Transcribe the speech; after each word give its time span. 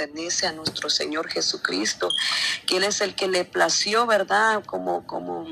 pertenece 0.00 0.46
a 0.46 0.52
nuestro 0.52 0.88
Señor 0.88 1.28
Jesucristo, 1.28 2.08
Él 2.70 2.84
es 2.84 3.00
el 3.00 3.14
que 3.14 3.28
le 3.28 3.44
plació, 3.44 4.06
¿verdad? 4.06 4.64
Como, 4.64 5.06
como 5.06 5.46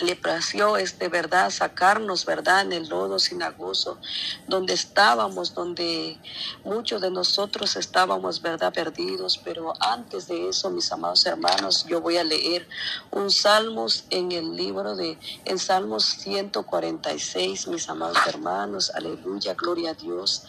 le 0.00 0.16
plació 0.16 0.76
este 0.76 1.08
verdad 1.08 1.50
sacarnos 1.50 2.24
verdad 2.24 2.62
en 2.62 2.72
el 2.72 2.88
lodo 2.88 3.18
sinagoso 3.18 3.98
donde 4.46 4.72
estábamos 4.72 5.54
donde 5.54 6.18
muchos 6.64 7.00
de 7.02 7.10
nosotros 7.10 7.76
estábamos 7.76 8.40
verdad 8.40 8.72
perdidos 8.72 9.38
pero 9.38 9.74
antes 9.80 10.28
de 10.28 10.48
eso 10.48 10.70
mis 10.70 10.90
amados 10.92 11.26
hermanos 11.26 11.84
yo 11.86 12.00
voy 12.00 12.16
a 12.16 12.24
leer 12.24 12.66
un 13.10 13.30
salmos 13.30 14.04
en 14.10 14.32
el 14.32 14.56
libro 14.56 14.96
de 14.96 15.18
en 15.44 15.58
salmos 15.58 16.04
146 16.04 17.68
mis 17.68 17.88
amados 17.88 18.18
hermanos 18.26 18.90
aleluya 18.94 19.54
gloria 19.54 19.90
a 19.90 19.94
Dios 19.94 20.44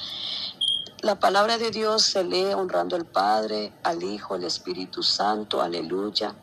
la 1.04 1.20
palabra 1.20 1.57
de 1.57 1.70
Dios 1.70 2.04
se 2.04 2.23
lee 2.23 2.54
honrando 2.54 2.95
al 2.95 3.05
Padre, 3.05 3.73
al 3.83 4.02
Hijo, 4.03 4.33
al 4.33 4.43
Espíritu 4.43 5.03
Santo, 5.03 5.61
aleluya 5.61 6.34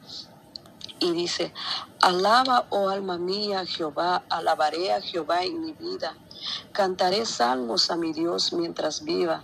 y 1.01 1.13
dice, 1.13 1.53
alaba, 2.01 2.67
oh 2.69 2.91
alma 2.91 3.17
mía, 3.17 3.65
Jehová, 3.65 4.23
alabaré 4.29 4.93
a 4.93 5.01
Jehová 5.01 5.43
en 5.45 5.61
mi 5.63 5.73
vida, 5.73 6.15
cantaré 6.73 7.25
salmos 7.25 7.91
a 7.91 7.97
mi 7.97 8.13
Dios 8.13 8.53
mientras 8.53 9.03
viva. 9.03 9.43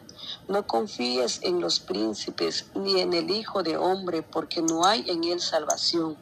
No 0.49 0.67
confíes 0.67 1.41
en 1.43 1.61
los 1.61 1.81
príncipes 1.81 2.67
ni 2.75 3.01
en 3.01 3.15
el 3.15 3.31
Hijo 3.31 3.63
de 3.63 3.77
Hombre, 3.77 4.23
porque 4.23 4.61
no 4.61 4.85
hay 4.85 5.09
en 5.09 5.25
él 5.25 5.41
salvación. 5.41 6.17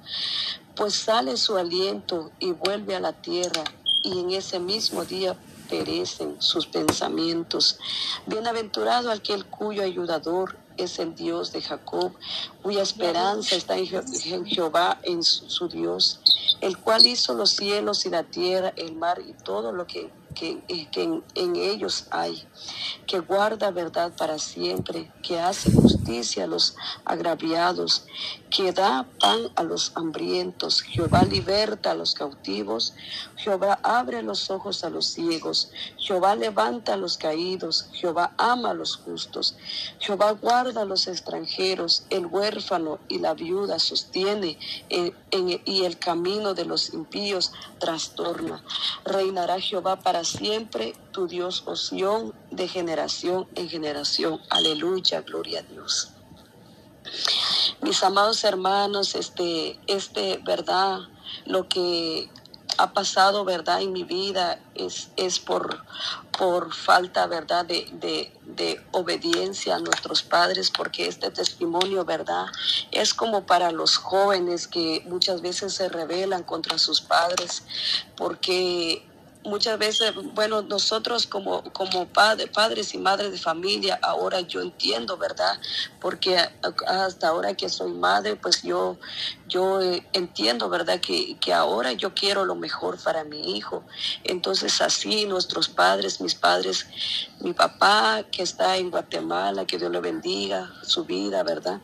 Pues 0.77 0.95
sale 0.95 1.37
su 1.37 1.57
aliento 1.57 2.31
y 2.39 2.53
vuelve 2.53 2.95
a 2.95 3.01
la 3.01 3.13
tierra, 3.13 3.65
y 4.03 4.21
en 4.21 4.31
ese 4.31 4.61
mismo 4.61 5.05
día 5.05 5.37
perecen 5.75 6.37
sus 6.41 6.67
pensamientos. 6.67 7.79
Bienaventurado 8.27 9.11
aquel 9.11 9.45
cuyo 9.47 9.83
ayudador 9.83 10.57
es 10.77 10.99
el 11.01 11.15
Dios 11.15 11.53
de 11.53 11.63
Jacob, 11.63 12.13
cuya 12.63 12.83
esperanza 12.83 13.57
está 13.57 13.77
en, 13.77 14.47
Jehová, 14.47 15.01
en 15.03 15.23
su 15.23 15.69
Dios, 15.69 16.21
el 16.61 16.79
cual 16.79 17.07
hizo 17.07 17.35
los 17.35 17.51
cielos 17.51 18.07
y 18.07 18.11
la 18.11 18.23
tierra, 18.23 18.73
el 18.77 18.95
mar 18.95 19.21
y 19.27 19.33
todo 19.33 19.73
lo 19.73 19.87
que 19.87 20.11
que, 20.35 20.61
en, 21.35 21.57
ellos 21.57 22.07
hay, 22.11 22.47
que 23.07 23.21
guarda 23.21 23.71
verdad 23.71 24.13
para 24.17 24.39
siempre, 24.39 25.11
que 25.23 25.39
hace 25.39 25.73
justicia 25.73 26.45
a 26.45 26.49
los 26.49 26.77
agraviados, 27.05 28.05
que 28.55 28.71
da 28.73 29.05
pan 29.19 29.51
a 29.57 29.65
los 29.65 29.91
hambrientos. 29.97 30.81
Jehová 30.81 31.25
liberta 31.25 31.91
a 31.91 31.95
los 31.95 32.15
cautivos, 32.15 32.95
Jehová 33.37 33.81
abre 33.83 34.23
los 34.23 34.49
ojos 34.49 34.85
a 34.85 34.91
los 34.91 35.07
ciegos, 35.07 35.73
Jehová 35.99 36.37
levanta 36.37 36.95
a 36.95 36.97
los 36.97 37.19
caídos, 37.19 37.89
Jehová 37.93 38.33
ama 38.39 38.71
a 38.71 38.75
los 38.75 38.95
justos, 38.97 39.57
Jehová 39.99 40.31
guarda 40.33 40.83
a 40.83 40.85
los 40.85 41.09
extranjeros, 41.09 42.05
el 42.11 42.27
huérfano 42.27 43.01
y 43.09 43.19
la 43.19 43.35
viuda 43.35 43.81
sostiene 43.81 44.57
y 44.89 45.85
el 45.85 45.99
camino 45.99 46.55
de 46.55 46.65
los 46.65 46.95
impíos 46.95 47.51
trastorna. 47.81 48.63
Reinará 49.05 49.59
Jehová 49.59 49.97
para 49.97 50.23
siempre 50.23 50.95
tu 51.11 51.27
Dios, 51.27 51.65
Oción, 51.67 52.33
de 52.53 52.69
generación 52.69 53.49
en 53.57 53.69
generación. 53.69 54.41
Aleluya, 54.49 55.23
gloria 55.23 55.59
a 55.59 55.63
Dios. 55.63 56.11
Mis 57.85 58.03
amados 58.03 58.43
hermanos, 58.45 59.15
este, 59.15 59.79
este, 59.87 60.39
verdad, 60.43 61.01
lo 61.45 61.69
que 61.69 62.31
ha 62.79 62.95
pasado, 62.95 63.45
verdad, 63.45 63.83
en 63.83 63.93
mi 63.93 64.05
vida 64.05 64.59
es, 64.75 65.11
es 65.19 65.39
por, 65.39 65.85
por 66.39 66.73
falta, 66.73 67.27
verdad, 67.27 67.67
de, 67.67 67.87
de, 67.93 68.33
de, 68.47 68.83
obediencia 68.93 69.77
a 69.77 69.81
nuestros 69.81 70.23
padres, 70.23 70.71
porque 70.71 71.07
este 71.09 71.31
testimonio, 71.31 72.07
verdad, 72.07 72.47
es 72.91 73.13
como 73.13 73.45
para 73.45 73.71
los 73.71 73.99
jóvenes 73.99 74.67
que 74.67 75.03
muchas 75.05 75.43
veces 75.43 75.75
se 75.75 75.91
rebelan 75.91 76.43
contra 76.43 76.79
sus 76.79 77.03
padres, 77.03 77.65
porque 78.17 79.07
muchas 79.45 79.79
veces, 79.79 80.13
bueno, 80.35 80.63
nosotros 80.63 81.27
como, 81.27 81.63
como 81.73 82.07
padres 82.07 82.95
y 82.95 82.99
madres 82.99 83.33
de 83.33 83.39
familia, 83.39 83.99
ahora 84.03 84.41
yo 84.41 84.61
entiendo, 84.61 85.17
¿verdad? 85.17 85.59
Porque 86.01 86.37
hasta 86.87 87.29
ahora 87.29 87.55
que 87.55 87.69
soy 87.69 87.93
madre, 87.93 88.37
pues 88.37 88.63
yo, 88.63 88.99
yo 89.47 89.81
eh, 89.83 90.07
entiendo, 90.13 90.69
¿verdad? 90.69 91.01
Que, 91.01 91.37
que 91.39 91.53
ahora 91.53 91.93
yo 91.93 92.15
quiero 92.15 92.45
lo 92.45 92.55
mejor 92.55 92.99
para 93.03 93.25
mi 93.25 93.57
hijo. 93.57 93.85
Entonces 94.25 94.81
así 94.81 95.27
nuestros 95.27 95.69
padres, 95.69 96.21
mis 96.21 96.35
padres, 96.35 96.87
mi 97.41 97.53
papá 97.53 98.25
que 98.31 98.43
está 98.43 98.77
en 98.77 98.91
Guatemala, 98.91 99.67
que 99.67 99.79
Dios 99.79 99.91
le 99.91 100.01
bendiga 100.01 100.73
su 100.83 101.05
vida, 101.05 101.43
¿verdad? 101.43 101.81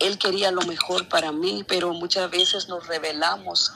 Él 0.00 0.18
quería 0.18 0.50
lo 0.50 0.62
mejor 0.62 1.08
para 1.08 1.30
mí, 1.30 1.64
pero 1.66 1.92
muchas 1.92 2.30
veces 2.30 2.68
nos 2.68 2.86
rebelamos, 2.86 3.72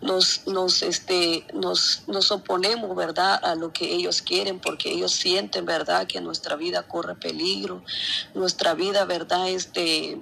nos, 0.00 0.46
nos, 0.46 0.82
este, 0.82 1.46
nos, 1.52 2.02
nos 2.06 2.32
oponemos, 2.32 2.96
¿verdad?, 2.96 3.38
a 3.44 3.54
lo 3.54 3.72
que 3.72 3.94
ellos 3.94 4.22
quieren, 4.22 4.58
porque 4.58 4.90
ellos 4.90 5.12
sienten, 5.12 5.64
¿verdad?, 5.66 6.06
que 6.06 6.20
nuestra 6.20 6.56
vida 6.56 6.82
corre 6.82 7.14
peligro, 7.14 7.82
nuestra 8.34 8.74
vida, 8.74 9.04
¿verdad?, 9.04 9.48
este, 9.48 10.20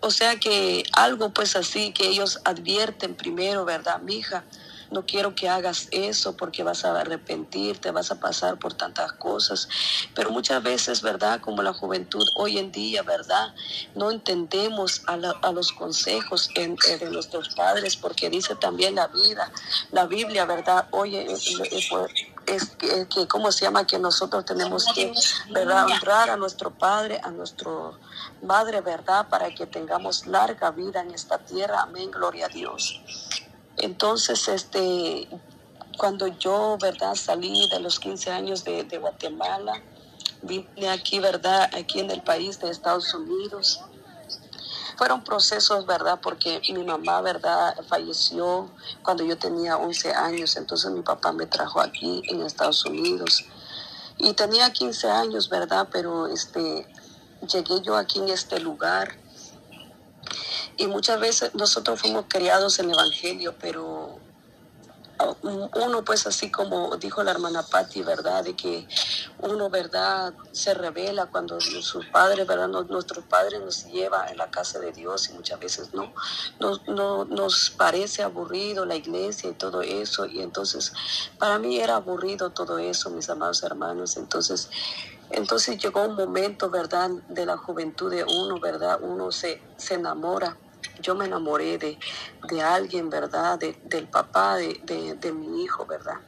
o 0.00 0.10
sea 0.10 0.36
que 0.36 0.84
algo 0.92 1.30
pues 1.30 1.56
así 1.56 1.92
que 1.92 2.06
ellos 2.08 2.40
advierten 2.44 3.14
primero, 3.14 3.64
¿verdad, 3.64 4.00
mija? 4.00 4.44
No 4.90 5.04
quiero 5.04 5.34
que 5.34 5.48
hagas 5.48 5.88
eso 5.90 6.36
porque 6.36 6.62
vas 6.62 6.84
a 6.84 6.98
arrepentirte, 7.00 7.90
vas 7.90 8.10
a 8.10 8.20
pasar 8.20 8.58
por 8.58 8.74
tantas 8.74 9.12
cosas. 9.12 9.68
Pero 10.14 10.30
muchas 10.30 10.62
veces, 10.62 11.02
¿verdad? 11.02 11.40
Como 11.40 11.62
la 11.62 11.72
juventud 11.72 12.26
hoy 12.36 12.58
en 12.58 12.72
día, 12.72 13.02
¿verdad? 13.02 13.54
No 13.94 14.10
entendemos 14.10 15.02
a, 15.06 15.16
los 15.52 15.72
consejos 15.72 16.50
eh, 16.54 16.74
de 16.98 17.10
nuestros 17.10 17.50
padres 17.50 17.96
porque 17.96 18.30
dice 18.30 18.54
también 18.54 18.94
la 18.94 19.08
vida, 19.08 19.50
la 19.92 20.06
Biblia, 20.06 20.44
¿verdad? 20.44 20.86
Oye, 20.90 21.26
es 22.46 22.70
que, 22.78 23.06
que, 23.08 23.28
¿cómo 23.28 23.52
se 23.52 23.64
llama? 23.64 23.86
Que 23.86 23.98
nosotros 23.98 24.44
tenemos 24.44 24.86
que, 24.94 25.12
¿verdad? 25.50 25.86
Honrar 25.86 26.30
a 26.30 26.36
nuestro 26.36 26.70
Padre, 26.70 27.20
a 27.22 27.30
nuestro 27.30 27.98
Madre, 28.42 28.80
¿verdad? 28.80 29.28
Para 29.28 29.54
que 29.54 29.66
tengamos 29.66 30.26
larga 30.26 30.70
vida 30.70 31.00
en 31.00 31.12
esta 31.12 31.38
tierra. 31.38 31.82
Amén, 31.82 32.10
gloria 32.10 32.46
a 32.46 32.48
Dios. 32.48 33.02
Entonces, 33.80 34.48
este, 34.48 35.28
cuando 35.96 36.26
yo, 36.26 36.78
¿verdad? 36.80 37.14
Salí 37.14 37.68
de 37.68 37.80
los 37.80 38.00
15 38.00 38.30
años 38.30 38.64
de, 38.64 38.98
Guatemala, 38.98 39.82
vine 40.42 40.88
aquí, 40.88 41.20
¿verdad? 41.20 41.70
Aquí 41.74 42.00
en 42.00 42.10
el 42.10 42.22
país 42.22 42.60
de 42.60 42.70
Estados 42.70 43.12
Unidos. 43.14 43.80
Fueron 44.96 45.22
procesos, 45.22 45.86
¿verdad? 45.86 46.18
Porque 46.20 46.60
mi 46.70 46.84
mamá, 46.84 47.20
¿verdad? 47.20 47.76
Falleció 47.88 48.68
cuando 49.02 49.24
yo 49.24 49.38
tenía 49.38 49.76
11 49.76 50.12
años, 50.12 50.56
entonces 50.56 50.90
mi 50.90 51.02
papá 51.02 51.32
me 51.32 51.46
trajo 51.46 51.80
aquí 51.80 52.22
en 52.26 52.42
Estados 52.42 52.84
Unidos. 52.84 53.44
Y 54.18 54.32
tenía 54.32 54.72
15 54.72 55.08
años, 55.08 55.48
¿verdad? 55.48 55.88
Pero 55.92 56.26
este, 56.26 56.86
llegué 57.46 57.80
yo 57.82 57.96
aquí 57.96 58.18
en 58.18 58.28
este 58.30 58.58
lugar 58.58 59.16
y 60.78 60.86
muchas 60.86 61.20
veces 61.20 61.54
nosotros 61.54 62.00
fuimos 62.00 62.26
criados 62.28 62.78
en 62.78 62.90
Evangelio, 62.90 63.54
pero 63.60 64.18
uno 65.74 66.04
pues 66.04 66.28
así 66.28 66.48
como 66.48 66.96
dijo 66.96 67.24
la 67.24 67.32
hermana 67.32 67.64
Patti, 67.64 68.02
¿verdad? 68.02 68.44
De 68.44 68.54
que 68.54 68.86
uno, 69.40 69.68
¿verdad? 69.68 70.32
Se 70.52 70.74
revela 70.74 71.26
cuando 71.26 71.60
sus 71.60 72.06
padres, 72.06 72.46
¿verdad? 72.46 72.68
nuestros 72.68 73.24
padres 73.24 73.60
nos 73.60 73.86
lleva 73.86 74.28
en 74.28 74.38
la 74.38 74.50
casa 74.50 74.78
de 74.78 74.92
Dios 74.92 75.28
y 75.28 75.32
muchas 75.32 75.58
veces 75.58 75.92
no, 75.92 76.12
no, 76.60 76.78
no 76.86 77.24
nos 77.24 77.70
parece 77.70 78.22
aburrido 78.22 78.84
la 78.84 78.94
iglesia 78.94 79.50
y 79.50 79.54
todo 79.54 79.82
eso. 79.82 80.26
Y 80.26 80.40
entonces 80.40 80.92
para 81.38 81.58
mí 81.58 81.80
era 81.80 81.96
aburrido 81.96 82.50
todo 82.50 82.78
eso, 82.78 83.10
mis 83.10 83.28
amados 83.28 83.64
hermanos. 83.64 84.16
Entonces 84.16 84.70
entonces 85.30 85.78
llegó 85.82 86.04
un 86.04 86.14
momento, 86.14 86.70
¿verdad?, 86.70 87.10
de 87.28 87.44
la 87.44 87.56
juventud 87.56 88.10
de 88.10 88.24
uno, 88.24 88.58
¿verdad? 88.60 88.98
Uno 89.02 89.30
se, 89.30 89.60
se 89.76 89.94
enamora. 89.94 90.56
Yo 91.00 91.14
me 91.14 91.26
enamoré 91.26 91.78
de, 91.78 91.98
de 92.48 92.62
alguien, 92.62 93.10
¿verdad? 93.10 93.58
De, 93.58 93.78
del 93.84 94.08
papá 94.08 94.56
de, 94.56 94.80
de, 94.84 95.14
de, 95.14 95.32
mi 95.32 95.62
hijo, 95.62 95.86
¿verdad? 95.86 96.20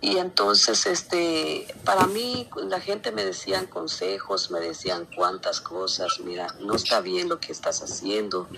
Y 0.00 0.18
entonces, 0.18 0.86
este, 0.86 1.66
para 1.84 2.06
mí, 2.06 2.50
la 2.68 2.80
gente 2.80 3.10
me 3.10 3.24
decían 3.24 3.66
consejos, 3.66 4.50
me 4.50 4.60
decían 4.60 5.08
cuántas 5.16 5.60
cosas, 5.60 6.20
mira, 6.22 6.48
no 6.60 6.74
está 6.74 7.00
bien 7.00 7.28
lo 7.28 7.40
que 7.40 7.52
estás 7.52 7.82
haciendo, 7.82 8.48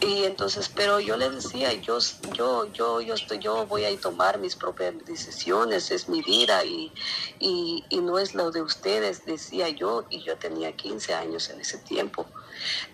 y 0.00 0.24
entonces, 0.24 0.70
pero 0.74 1.00
yo 1.00 1.16
le 1.16 1.28
decía, 1.28 1.72
yo, 1.72 1.98
yo, 2.32 2.72
yo, 2.72 3.00
yo 3.00 3.14
estoy, 3.14 3.38
yo 3.40 3.66
voy 3.66 3.84
a 3.84 4.00
tomar 4.00 4.38
mis 4.38 4.54
propias 4.54 4.94
decisiones, 5.04 5.90
es 5.90 6.08
mi 6.08 6.22
vida 6.22 6.64
y, 6.64 6.92
y, 7.40 7.84
no 8.00 8.18
es 8.18 8.34
lo 8.34 8.50
de 8.52 8.62
ustedes, 8.62 9.26
decía 9.26 9.68
yo, 9.70 10.04
y 10.08 10.22
yo 10.22 10.36
tenía 10.36 10.72
15 10.72 11.14
años 11.14 11.50
en 11.50 11.60
ese 11.60 11.78
tiempo. 11.78 12.26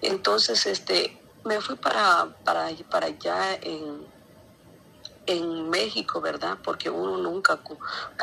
Entonces, 0.01 0.65
este, 0.67 1.21
me 1.45 1.61
fui 1.61 1.77
para, 1.77 2.35
para, 2.43 2.71
para 2.91 3.07
allá 3.07 3.55
en, 3.61 4.14
en 5.27 5.71
México, 5.71 6.21
¿verdad? 6.21 6.59
Porque 6.63 6.91
uno 6.91 7.17
nunca 7.17 7.59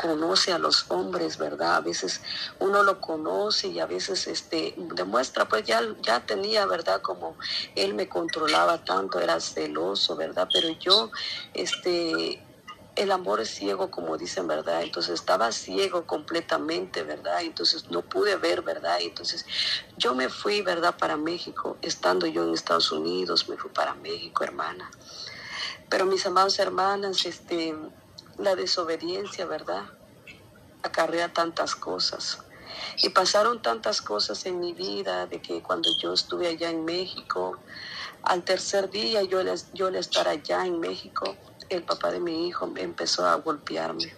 conoce 0.00 0.52
a 0.52 0.58
los 0.58 0.90
hombres, 0.90 1.38
¿verdad? 1.38 1.76
A 1.76 1.80
veces 1.80 2.20
uno 2.58 2.82
lo 2.82 3.00
conoce 3.00 3.68
y 3.68 3.80
a 3.80 3.86
veces 3.86 4.26
este 4.26 4.74
demuestra, 4.76 5.48
pues 5.48 5.64
ya, 5.64 5.82
ya 6.02 6.24
tenía, 6.24 6.66
¿verdad? 6.66 7.00
Como 7.02 7.36
él 7.74 7.94
me 7.94 8.08
controlaba 8.08 8.84
tanto, 8.84 9.20
era 9.20 9.40
celoso, 9.40 10.16
¿verdad? 10.16 10.48
Pero 10.52 10.68
yo, 10.78 11.10
este, 11.54 12.42
el 12.94 13.10
amor 13.10 13.40
es 13.40 13.48
ciego, 13.48 13.90
como 13.90 14.16
dicen, 14.16 14.46
¿verdad? 14.46 14.82
Entonces 14.82 15.14
estaba 15.14 15.50
ciego 15.50 16.06
completamente, 16.06 17.02
¿verdad? 17.02 17.42
Entonces 17.42 17.90
no 17.90 18.02
pude 18.02 18.36
ver, 18.36 18.62
¿verdad? 18.62 18.98
Entonces 19.00 19.46
yo 19.96 20.14
me 20.14 20.28
fui, 20.28 20.62
¿verdad? 20.62 20.96
Para 20.96 21.16
México, 21.16 21.78
estando 21.82 22.26
yo 22.26 22.44
en 22.44 22.54
Estados 22.54 22.92
Unidos, 22.92 23.48
me 23.48 23.56
fui 23.56 23.70
para 23.70 23.94
México, 23.94 24.44
hermana. 24.44 24.90
Pero 25.92 26.06
mis 26.06 26.24
amados 26.24 26.58
hermanas, 26.58 27.26
este, 27.26 27.76
la 28.38 28.56
desobediencia, 28.56 29.44
¿verdad? 29.44 29.84
Acarrea 30.82 31.30
tantas 31.34 31.76
cosas. 31.76 32.38
Y 33.02 33.10
pasaron 33.10 33.60
tantas 33.60 34.00
cosas 34.00 34.46
en 34.46 34.58
mi 34.58 34.72
vida 34.72 35.26
de 35.26 35.42
que 35.42 35.62
cuando 35.62 35.90
yo 36.00 36.14
estuve 36.14 36.48
allá 36.48 36.70
en 36.70 36.86
México, 36.86 37.58
al 38.22 38.42
tercer 38.42 38.88
día 38.88 39.22
yo, 39.22 39.42
yo 39.74 39.88
al 39.88 39.96
estar 39.96 40.28
allá 40.28 40.64
en 40.64 40.80
México, 40.80 41.36
el 41.68 41.82
papá 41.82 42.10
de 42.10 42.20
mi 42.20 42.48
hijo 42.48 42.66
me 42.66 42.80
empezó 42.80 43.26
a 43.26 43.34
golpearme. 43.34 44.16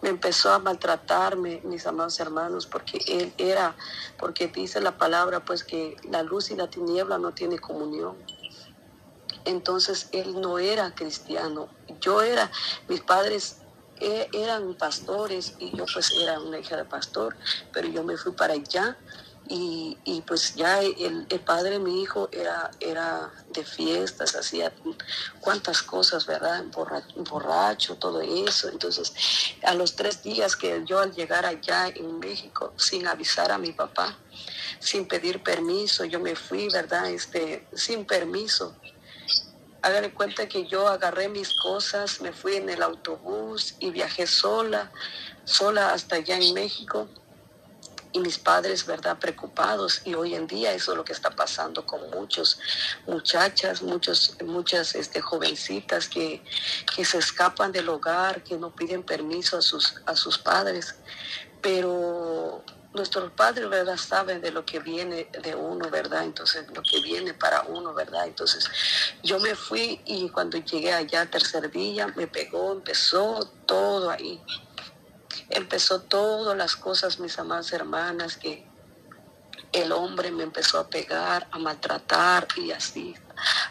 Me 0.00 0.08
empezó 0.08 0.54
a 0.54 0.58
maltratarme, 0.58 1.60
mis 1.64 1.86
amados 1.86 2.18
hermanos, 2.18 2.66
porque 2.66 2.98
él 3.08 3.34
era, 3.36 3.76
porque 4.18 4.48
dice 4.48 4.80
la 4.80 4.96
palabra, 4.96 5.44
pues 5.44 5.64
que 5.64 5.98
la 6.10 6.22
luz 6.22 6.50
y 6.50 6.56
la 6.56 6.70
tiniebla 6.70 7.18
no 7.18 7.32
tienen 7.32 7.58
comunión. 7.58 8.16
Entonces 9.44 10.08
él 10.12 10.40
no 10.40 10.58
era 10.58 10.94
cristiano. 10.94 11.68
Yo 12.00 12.22
era, 12.22 12.50
mis 12.88 13.00
padres 13.00 13.58
e, 14.00 14.28
eran 14.32 14.74
pastores 14.74 15.54
y 15.58 15.76
yo 15.76 15.84
pues 15.92 16.12
era 16.12 16.40
una 16.40 16.58
hija 16.58 16.76
de 16.76 16.84
pastor, 16.84 17.36
pero 17.72 17.88
yo 17.88 18.02
me 18.02 18.16
fui 18.16 18.32
para 18.32 18.54
allá 18.54 18.96
y, 19.48 19.98
y 20.04 20.20
pues 20.22 20.54
ya 20.54 20.80
el, 20.80 21.26
el, 21.28 21.40
padre 21.40 21.70
de 21.70 21.78
mi 21.78 22.02
hijo 22.02 22.28
era, 22.32 22.70
era 22.80 23.30
de 23.52 23.64
fiestas, 23.64 24.34
hacía 24.34 24.72
cuantas 25.40 25.82
cosas, 25.82 26.26
¿verdad? 26.26 26.64
Borracho, 26.72 27.14
borracho, 27.16 27.96
todo 27.96 28.20
eso. 28.22 28.68
Entonces, 28.68 29.12
a 29.62 29.74
los 29.74 29.96
tres 29.96 30.22
días 30.22 30.56
que 30.56 30.82
yo 30.86 31.00
al 31.00 31.12
llegar 31.12 31.44
allá 31.44 31.88
en 31.88 32.18
México, 32.18 32.72
sin 32.76 33.06
avisar 33.06 33.50
a 33.50 33.58
mi 33.58 33.72
papá, 33.72 34.16
sin 34.78 35.06
pedir 35.06 35.42
permiso, 35.42 36.04
yo 36.04 36.20
me 36.20 36.36
fui, 36.36 36.68
¿verdad? 36.68 37.10
Este, 37.10 37.66
sin 37.74 38.04
permiso. 38.06 38.74
Háganme 39.82 40.14
cuenta 40.14 40.48
que 40.48 40.66
yo 40.66 40.86
agarré 40.86 41.28
mis 41.28 41.52
cosas, 41.54 42.20
me 42.20 42.32
fui 42.32 42.54
en 42.54 42.68
el 42.68 42.82
autobús 42.82 43.74
y 43.80 43.90
viajé 43.90 44.28
sola, 44.28 44.92
sola 45.44 45.92
hasta 45.92 46.16
allá 46.16 46.36
en 46.36 46.54
México 46.54 47.08
y 48.12 48.20
mis 48.20 48.38
padres, 48.38 48.86
¿verdad?, 48.86 49.18
preocupados. 49.18 50.02
Y 50.04 50.14
hoy 50.14 50.34
en 50.36 50.46
día 50.46 50.72
eso 50.72 50.92
es 50.92 50.96
lo 50.96 51.04
que 51.04 51.12
está 51.12 51.30
pasando 51.30 51.84
con 51.84 52.10
muchos 52.10 52.60
muchachas, 53.06 53.82
muchos, 53.82 54.36
muchas 54.44 54.94
este, 54.94 55.20
jovencitas 55.20 56.08
que, 56.08 56.44
que 56.94 57.04
se 57.04 57.18
escapan 57.18 57.72
del 57.72 57.88
hogar, 57.88 58.44
que 58.44 58.56
no 58.56 58.74
piden 58.74 59.02
permiso 59.02 59.58
a 59.58 59.62
sus, 59.62 59.94
a 60.06 60.14
sus 60.14 60.38
padres. 60.38 60.94
Pero 61.60 62.62
nuestros 62.94 63.32
padres, 63.32 63.68
¿verdad?, 63.68 63.96
saben 63.96 64.40
de 64.40 64.50
lo 64.50 64.64
que 64.64 64.78
viene 64.78 65.28
de 65.42 65.54
uno, 65.54 65.90
¿verdad? 65.90 66.24
Entonces, 66.24 66.66
lo 66.74 66.82
que 66.82 67.00
viene 67.00 67.34
para 67.34 67.62
uno, 67.62 67.94
¿verdad? 67.94 68.26
Entonces, 68.26 68.68
yo 69.22 69.40
me 69.40 69.54
fui 69.54 70.00
y 70.04 70.28
cuando 70.28 70.58
llegué 70.58 70.92
allá, 70.92 71.26
tercer 71.26 71.70
día, 71.70 72.06
me 72.16 72.26
pegó, 72.26 72.72
empezó 72.72 73.50
todo 73.66 74.10
ahí 74.10 74.42
empezó 75.48 76.00
todas 76.00 76.56
las 76.56 76.76
cosas, 76.76 77.18
mis 77.18 77.38
amadas 77.38 77.72
hermanas, 77.72 78.36
que 78.36 78.66
el 79.72 79.92
hombre 79.92 80.30
me 80.30 80.42
empezó 80.42 80.78
a 80.78 80.88
pegar, 80.88 81.48
a 81.50 81.58
maltratar 81.58 82.46
y 82.56 82.72
así, 82.72 83.14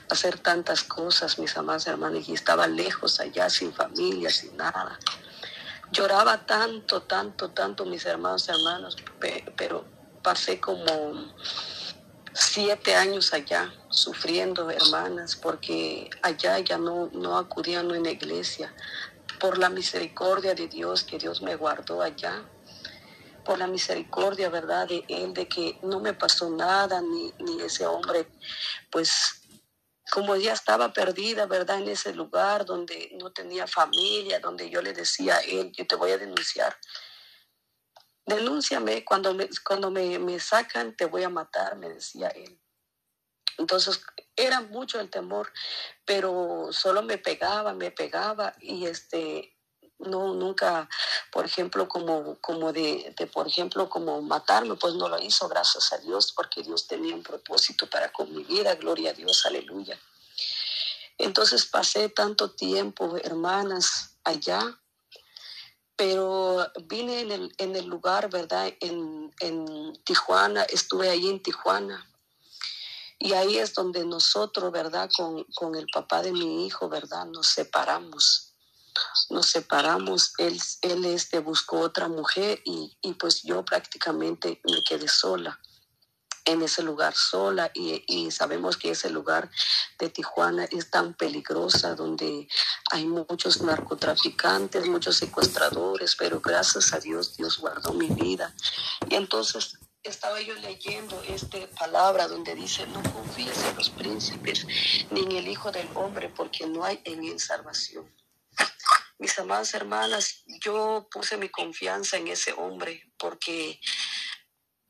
a 0.09 0.13
hacer 0.13 0.39
tantas 0.39 0.83
cosas, 0.83 1.37
mis 1.39 1.55
amadas 1.57 1.87
hermanas, 1.87 2.27
y 2.27 2.33
estaba 2.33 2.67
lejos 2.67 3.19
allá, 3.19 3.49
sin 3.49 3.73
familia, 3.73 4.29
sin 4.29 4.55
nada. 4.57 4.97
Lloraba 5.91 6.45
tanto, 6.45 7.01
tanto, 7.01 7.49
tanto, 7.51 7.85
mis 7.85 8.05
hermanos 8.05 8.47
y 8.47 8.51
hermanos, 8.51 8.95
pero 9.57 9.85
pasé 10.23 10.59
como 10.59 11.33
siete 12.33 12.95
años 12.95 13.33
allá 13.33 13.73
sufriendo, 13.89 14.69
hermanas, 14.69 15.35
porque 15.35 16.09
allá 16.21 16.59
ya 16.59 16.77
no, 16.77 17.09
no 17.13 17.37
acudían 17.37 17.91
en 17.91 18.03
la 18.03 18.11
iglesia 18.11 18.73
por 19.39 19.57
la 19.57 19.69
misericordia 19.69 20.53
de 20.53 20.67
Dios 20.67 21.03
que 21.03 21.17
Dios 21.17 21.41
me 21.41 21.55
guardó 21.55 22.01
allá, 22.01 22.43
por 23.43 23.57
la 23.57 23.67
misericordia, 23.67 24.49
¿verdad? 24.49 24.87
De 24.87 25.03
Él, 25.07 25.33
de 25.33 25.47
que 25.47 25.79
no 25.81 25.99
me 25.99 26.13
pasó 26.13 26.49
nada, 26.49 27.01
ni, 27.01 27.33
ni 27.39 27.59
ese 27.61 27.85
hombre, 27.85 28.27
pues 28.91 29.40
como 30.11 30.35
ya 30.35 30.51
estaba 30.51 30.91
perdida, 30.91 31.45
¿verdad? 31.45 31.79
En 31.79 31.87
ese 31.87 32.13
lugar 32.13 32.65
donde 32.65 33.11
no 33.19 33.31
tenía 33.31 33.65
familia, 33.65 34.41
donde 34.41 34.69
yo 34.69 34.81
le 34.81 34.93
decía 34.93 35.37
a 35.37 35.39
Él, 35.39 35.71
yo 35.71 35.87
te 35.87 35.95
voy 35.95 36.11
a 36.11 36.17
denunciar. 36.17 36.75
Denúnciame, 38.25 39.05
cuando 39.05 39.33
me, 39.33 39.47
cuando 39.65 39.89
me, 39.89 40.19
me 40.19 40.37
sacan, 40.39 40.95
te 40.97 41.05
voy 41.05 41.23
a 41.23 41.29
matar, 41.29 41.77
me 41.77 41.89
decía 41.89 42.27
Él. 42.27 42.59
Entonces 43.57 44.03
era 44.35 44.59
mucho 44.59 44.99
el 44.99 45.09
temor, 45.09 45.51
pero 46.03 46.67
solo 46.71 47.03
me 47.03 47.17
pegaba, 47.17 47.73
me 47.73 47.91
pegaba 47.91 48.53
y 48.59 48.87
este 48.87 49.57
no 50.05 50.33
nunca, 50.33 50.89
por 51.31 51.45
ejemplo, 51.45 51.87
como 51.87 52.37
como 52.41 52.73
de, 52.73 53.13
de, 53.17 53.27
por 53.27 53.47
ejemplo 53.47 53.89
como 53.89 54.21
matarme, 54.21 54.75
pues 54.75 54.95
no 54.95 55.09
lo 55.09 55.19
hizo, 55.19 55.47
gracias 55.47 55.93
a 55.93 55.97
Dios, 55.97 56.31
porque 56.33 56.63
Dios 56.63 56.87
tenía 56.87 57.15
un 57.15 57.23
propósito 57.23 57.89
para 57.89 58.11
con 58.11 58.33
mi 58.35 58.43
vida, 58.43 58.75
gloria 58.75 59.11
a 59.11 59.13
Dios, 59.13 59.45
aleluya. 59.45 59.99
Entonces 61.17 61.65
pasé 61.65 62.09
tanto 62.09 62.51
tiempo, 62.51 63.15
hermanas, 63.23 64.17
allá, 64.23 64.79
pero 65.95 66.67
vine 66.85 67.19
en 67.21 67.31
el, 67.31 67.55
en 67.57 67.75
el 67.75 67.85
lugar, 67.85 68.29
¿verdad? 68.29 68.73
En, 68.79 69.31
en 69.39 69.93
Tijuana, 70.03 70.63
estuve 70.63 71.09
ahí 71.09 71.29
en 71.29 71.43
Tijuana 71.43 72.07
y 73.23 73.33
ahí 73.33 73.59
es 73.59 73.75
donde 73.75 74.03
nosotros, 74.03 74.71
¿verdad? 74.71 75.07
Con, 75.15 75.43
con 75.53 75.75
el 75.75 75.85
papá 75.93 76.23
de 76.23 76.31
mi 76.31 76.65
hijo, 76.65 76.89
¿verdad? 76.89 77.27
Nos 77.27 77.49
separamos. 77.49 78.50
Nos 79.29 79.47
separamos. 79.47 80.33
Él, 80.37 80.59
él 80.81 81.05
este, 81.05 81.39
buscó 81.39 81.79
otra 81.79 82.07
mujer 82.07 82.61
y, 82.65 82.97
y 83.01 83.13
pues 83.13 83.43
yo 83.43 83.63
prácticamente 83.63 84.61
me 84.63 84.83
quedé 84.83 85.07
sola 85.07 85.59
en 86.45 86.61
ese 86.61 86.83
lugar 86.83 87.13
sola 87.13 87.71
y, 87.73 88.03
y, 88.07 88.31
sabemos 88.31 88.77
que 88.77 88.91
ese 88.91 89.09
lugar 89.09 89.49
de 89.99 90.09
Tijuana 90.09 90.65
es 90.65 90.89
tan 90.89 91.13
peligrosa 91.13 91.95
donde 91.95 92.47
hay 92.91 93.05
muchos 93.05 93.61
narcotraficantes, 93.61 94.87
muchos 94.87 95.17
secuestradores, 95.17 96.15
pero 96.15 96.41
gracias 96.41 96.93
a 96.93 96.99
Dios 96.99 97.37
Dios 97.37 97.59
guardó 97.59 97.93
mi 97.93 98.07
vida. 98.07 98.53
Y 99.09 99.15
entonces 99.15 99.77
estaba 100.03 100.41
yo 100.41 100.55
leyendo 100.55 101.21
esta 101.23 101.57
palabra 101.79 102.27
donde 102.27 102.55
dice, 102.55 102.87
no 102.87 103.03
confíes 103.03 103.63
en 103.63 103.75
los 103.75 103.89
príncipes 103.91 104.65
ni 105.11 105.21
en 105.21 105.31
el 105.33 105.47
Hijo 105.47 105.71
del 105.71 105.87
Hombre, 105.95 106.29
porque 106.29 106.65
no 106.65 106.83
hay 106.83 106.99
en 107.03 107.23
él 107.23 107.39
salvación. 107.39 108.09
Mis 109.19 109.37
amadas 109.37 109.73
hermanas, 109.73 110.43
yo 110.63 111.07
puse 111.11 111.37
mi 111.37 111.49
confianza 111.49 112.17
en 112.17 112.27
ese 112.27 112.53
hombre 112.53 113.11
porque 113.17 113.79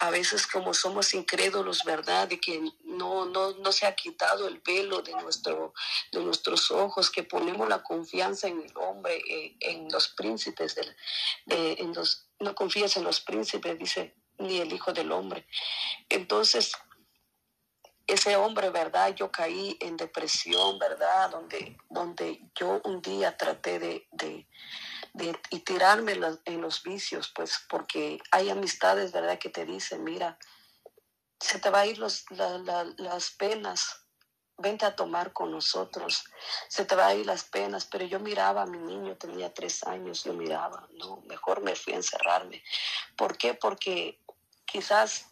a 0.01 0.09
veces 0.09 0.47
como 0.47 0.73
somos 0.73 1.13
incrédulos, 1.13 1.83
¿verdad? 1.83 2.27
De 2.27 2.39
que 2.39 2.59
no, 2.85 3.25
no, 3.25 3.51
no 3.51 3.71
se 3.71 3.85
ha 3.85 3.93
quitado 3.93 4.47
el 4.47 4.59
velo 4.65 5.03
de, 5.03 5.11
nuestro, 5.11 5.75
de 6.11 6.23
nuestros 6.23 6.71
ojos, 6.71 7.11
que 7.11 7.21
ponemos 7.21 7.69
la 7.69 7.83
confianza 7.83 8.47
en 8.47 8.61
el 8.61 8.73
hombre, 8.77 9.21
eh, 9.29 9.57
en 9.59 9.89
los 9.91 10.07
príncipes, 10.09 10.73
del, 10.73 10.95
de, 11.45 11.73
en 11.73 11.93
los, 11.93 12.29
no 12.39 12.55
confías 12.55 12.97
en 12.97 13.03
los 13.03 13.21
príncipes, 13.21 13.77
dice 13.77 14.15
ni 14.39 14.59
el 14.59 14.73
Hijo 14.73 14.91
del 14.91 15.11
Hombre. 15.11 15.45
Entonces, 16.09 16.71
ese 18.11 18.35
hombre, 18.35 18.69
¿verdad? 18.69 19.15
Yo 19.15 19.31
caí 19.31 19.77
en 19.79 19.95
depresión, 19.95 20.77
¿verdad? 20.77 21.29
Donde, 21.29 21.77
donde 21.89 22.41
yo 22.55 22.81
un 22.83 23.01
día 23.01 23.37
traté 23.37 23.79
de, 23.79 24.07
de, 24.11 24.47
de 25.13 25.39
y 25.49 25.59
tirarme 25.59 26.19
en 26.45 26.61
los 26.61 26.83
vicios, 26.83 27.31
pues 27.33 27.65
porque 27.69 28.19
hay 28.31 28.49
amistades, 28.49 29.13
¿verdad? 29.13 29.39
Que 29.39 29.49
te 29.49 29.65
dicen, 29.65 30.03
mira, 30.03 30.37
se 31.39 31.59
te 31.59 31.69
va 31.69 31.81
a 31.81 31.85
ir 31.87 31.99
los, 31.99 32.25
las 32.97 33.31
penas, 33.31 34.03
vente 34.57 34.85
a 34.85 34.95
tomar 34.95 35.31
con 35.31 35.49
nosotros, 35.49 36.25
se 36.67 36.85
te 36.85 36.95
va 36.95 37.07
a 37.07 37.15
ir 37.15 37.25
las 37.25 37.45
penas, 37.45 37.85
pero 37.85 38.05
yo 38.05 38.19
miraba 38.19 38.63
a 38.63 38.67
mi 38.67 38.77
niño, 38.77 39.15
tenía 39.15 39.53
tres 39.53 39.83
años, 39.83 40.23
yo 40.23 40.33
miraba, 40.33 40.87
no, 40.99 41.21
mejor 41.27 41.61
me 41.61 41.75
fui 41.75 41.93
a 41.93 41.97
encerrarme. 41.97 42.61
¿Por 43.15 43.37
qué? 43.37 43.53
Porque 43.53 44.19
quizás 44.65 45.27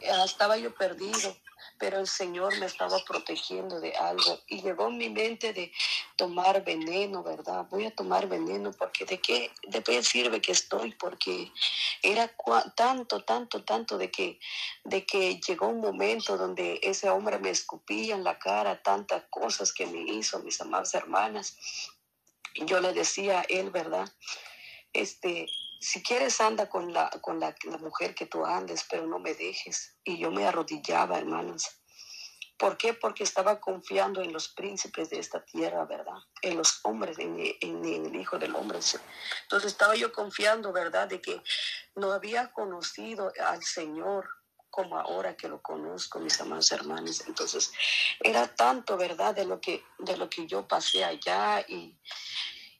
estaba 0.00 0.56
yo 0.56 0.74
perdido, 0.74 1.36
pero 1.82 1.98
el 1.98 2.06
Señor 2.06 2.56
me 2.60 2.66
estaba 2.66 2.96
protegiendo 3.04 3.80
de 3.80 3.92
algo 3.96 4.38
y 4.46 4.62
llegó 4.62 4.88
mi 4.88 5.10
mente 5.10 5.52
de 5.52 5.72
tomar 6.14 6.62
veneno, 6.64 7.24
¿verdad? 7.24 7.66
Voy 7.70 7.86
a 7.86 7.90
tomar 7.90 8.28
veneno 8.28 8.70
porque 8.70 9.04
de 9.04 9.18
qué, 9.18 9.50
de 9.66 9.82
qué 9.82 10.00
sirve 10.04 10.40
que 10.40 10.52
estoy, 10.52 10.94
porque 10.94 11.50
era 12.00 12.32
tanto, 12.76 13.24
tanto, 13.24 13.64
tanto 13.64 13.98
de 13.98 14.12
que, 14.12 14.38
de 14.84 15.04
que 15.04 15.40
llegó 15.40 15.66
un 15.66 15.80
momento 15.80 16.36
donde 16.36 16.78
ese 16.84 17.10
hombre 17.10 17.40
me 17.40 17.50
escupía 17.50 18.14
en 18.14 18.22
la 18.22 18.38
cara 18.38 18.80
tantas 18.80 19.24
cosas 19.28 19.72
que 19.72 19.84
me 19.86 20.02
hizo 20.02 20.38
mis 20.38 20.60
amadas 20.60 20.94
hermanas. 20.94 21.56
Yo 22.64 22.78
le 22.78 22.92
decía 22.92 23.40
a 23.40 23.44
él, 23.48 23.70
¿verdad? 23.70 24.08
Este, 24.92 25.48
si 25.82 26.00
quieres 26.00 26.40
anda 26.40 26.68
con 26.68 26.92
la, 26.92 27.10
con 27.20 27.40
la, 27.40 27.54
mujer 27.80 28.14
que 28.14 28.26
tú 28.26 28.46
andes, 28.46 28.86
pero 28.88 29.04
no 29.06 29.18
me 29.18 29.34
dejes. 29.34 29.96
Y 30.04 30.16
yo 30.16 30.30
me 30.30 30.46
arrodillaba, 30.46 31.18
hermanos. 31.18 31.68
¿Por 32.56 32.76
qué? 32.76 32.94
Porque 32.94 33.24
estaba 33.24 33.58
confiando 33.58 34.22
en 34.22 34.32
los 34.32 34.48
príncipes 34.48 35.10
de 35.10 35.18
esta 35.18 35.44
tierra, 35.44 35.84
¿verdad? 35.84 36.18
En 36.40 36.56
los 36.56 36.78
hombres, 36.84 37.18
en, 37.18 37.36
en, 37.60 37.84
el 37.84 38.14
Hijo 38.14 38.38
del 38.38 38.54
Hombre. 38.54 38.78
Entonces 39.42 39.72
estaba 39.72 39.96
yo 39.96 40.12
confiando, 40.12 40.72
¿verdad? 40.72 41.08
De 41.08 41.20
que 41.20 41.42
no 41.96 42.12
había 42.12 42.52
conocido 42.52 43.32
al 43.44 43.64
Señor 43.64 44.28
como 44.70 44.96
ahora 44.96 45.36
que 45.36 45.48
lo 45.48 45.60
conozco, 45.60 46.20
mis 46.20 46.40
amados 46.40 46.70
hermanos. 46.70 47.24
Entonces 47.26 47.72
era 48.20 48.46
tanto, 48.46 48.96
¿verdad? 48.96 49.34
De 49.34 49.44
lo 49.44 49.60
que, 49.60 49.84
de 49.98 50.16
lo 50.16 50.30
que 50.30 50.46
yo 50.46 50.68
pasé 50.68 51.04
allá 51.04 51.64
y, 51.68 51.98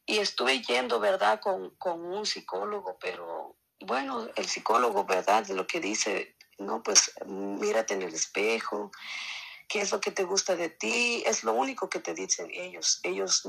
y 0.06 0.18
estuve 0.18 0.62
yendo, 0.62 1.00
¿verdad?, 1.00 1.40
con, 1.40 1.71
con 1.76 2.04
un 2.04 2.26
psicólogo, 2.26 2.99
pero 3.00 3.56
bueno, 3.80 4.28
el 4.37 4.47
psicólogo, 4.47 5.04
¿verdad?, 5.04 5.47
de 5.47 5.54
lo 5.54 5.66
que 5.66 5.80
dice, 5.80 6.37
no, 6.59 6.82
pues 6.82 7.12
mírate 7.26 7.94
en 7.94 8.02
el 8.02 8.14
espejo, 8.14 8.90
qué 9.68 9.80
es 9.80 9.90
lo 9.90 10.00
que 10.00 10.11
te 10.11 10.25
gusta 10.25 10.54
de 10.54 10.68
ti, 10.68 11.23
es 11.26 11.44
lo 11.44 11.54
único 11.54 11.88
que 11.88 11.99
te 11.99 12.12
dicen 12.12 12.50
ellos. 12.52 13.00
Ellos 13.04 13.49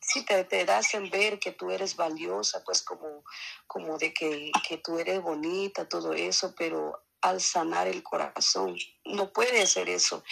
sí 0.00 0.24
te, 0.24 0.44
te 0.44 0.70
hacen 0.70 1.08
ver 1.08 1.38
que 1.38 1.52
tú 1.52 1.70
eres 1.70 1.96
valiosa, 1.96 2.62
pues 2.62 2.82
como, 2.82 3.24
como 3.66 3.96
de 3.96 4.12
que, 4.12 4.50
que 4.68 4.76
tú 4.76 4.98
eres 4.98 5.22
bonita, 5.22 5.88
todo 5.88 6.12
eso, 6.12 6.54
pero 6.56 7.02
al 7.22 7.40
sanar 7.40 7.88
el 7.88 8.02
corazón, 8.02 8.76
no 9.04 9.32
puede 9.32 9.66
ser 9.66 9.88
eso 9.88 10.22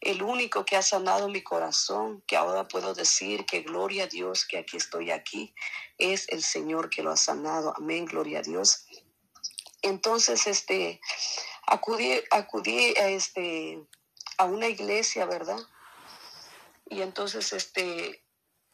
el 0.00 0.22
único 0.22 0.64
que 0.64 0.76
ha 0.76 0.82
sanado 0.82 1.28
mi 1.28 1.42
corazón, 1.42 2.22
que 2.26 2.36
ahora 2.36 2.68
puedo 2.68 2.94
decir 2.94 3.44
que 3.46 3.62
gloria 3.62 4.04
a 4.04 4.06
Dios 4.06 4.44
que 4.44 4.58
aquí 4.58 4.76
estoy 4.76 5.10
aquí, 5.10 5.54
es 5.98 6.28
el 6.28 6.42
Señor 6.42 6.88
que 6.88 7.02
lo 7.02 7.10
ha 7.10 7.16
sanado. 7.16 7.74
Amén, 7.76 8.04
gloria 8.04 8.38
a 8.38 8.42
Dios. 8.42 8.86
Entonces, 9.82 10.46
este, 10.46 11.00
acudí, 11.66 12.20
acudí 12.30 12.96
a, 12.96 13.08
este, 13.08 13.82
a 14.36 14.44
una 14.44 14.68
iglesia, 14.68 15.26
¿verdad? 15.26 15.58
Y 16.88 17.02
entonces, 17.02 17.52
este, 17.52 18.24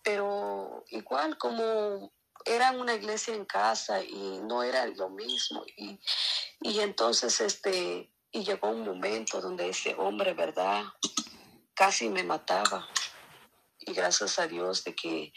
pero 0.02 0.85
igual 0.90 1.38
como 1.38 2.12
era 2.44 2.72
una 2.72 2.94
iglesia 2.94 3.34
en 3.34 3.44
casa 3.44 4.02
y 4.02 4.40
no 4.42 4.62
era 4.62 4.86
lo 4.86 5.08
mismo. 5.08 5.64
Y, 5.76 5.98
y 6.60 6.80
entonces, 6.80 7.40
este, 7.40 8.10
y 8.30 8.44
llegó 8.44 8.68
un 8.68 8.84
momento 8.84 9.40
donde 9.40 9.68
ese 9.68 9.94
hombre, 9.94 10.34
¿verdad? 10.34 10.84
Casi 11.74 12.08
me 12.08 12.22
mataba. 12.22 12.88
Y 13.80 13.92
gracias 13.92 14.38
a 14.38 14.46
Dios 14.46 14.84
de 14.84 14.94
que 14.94 15.32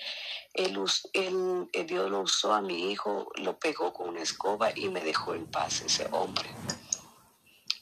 él, 0.53 0.79
él, 1.13 1.69
eh, 1.73 1.83
Dios 1.83 2.09
lo 2.09 2.21
usó 2.21 2.53
a 2.53 2.61
mi 2.61 2.91
hijo, 2.91 3.29
lo 3.35 3.59
pegó 3.59 3.93
con 3.93 4.09
una 4.09 4.21
escoba 4.21 4.71
y 4.75 4.89
me 4.89 5.01
dejó 5.01 5.33
en 5.33 5.45
paz 5.47 5.81
ese 5.81 6.07
hombre. 6.11 6.49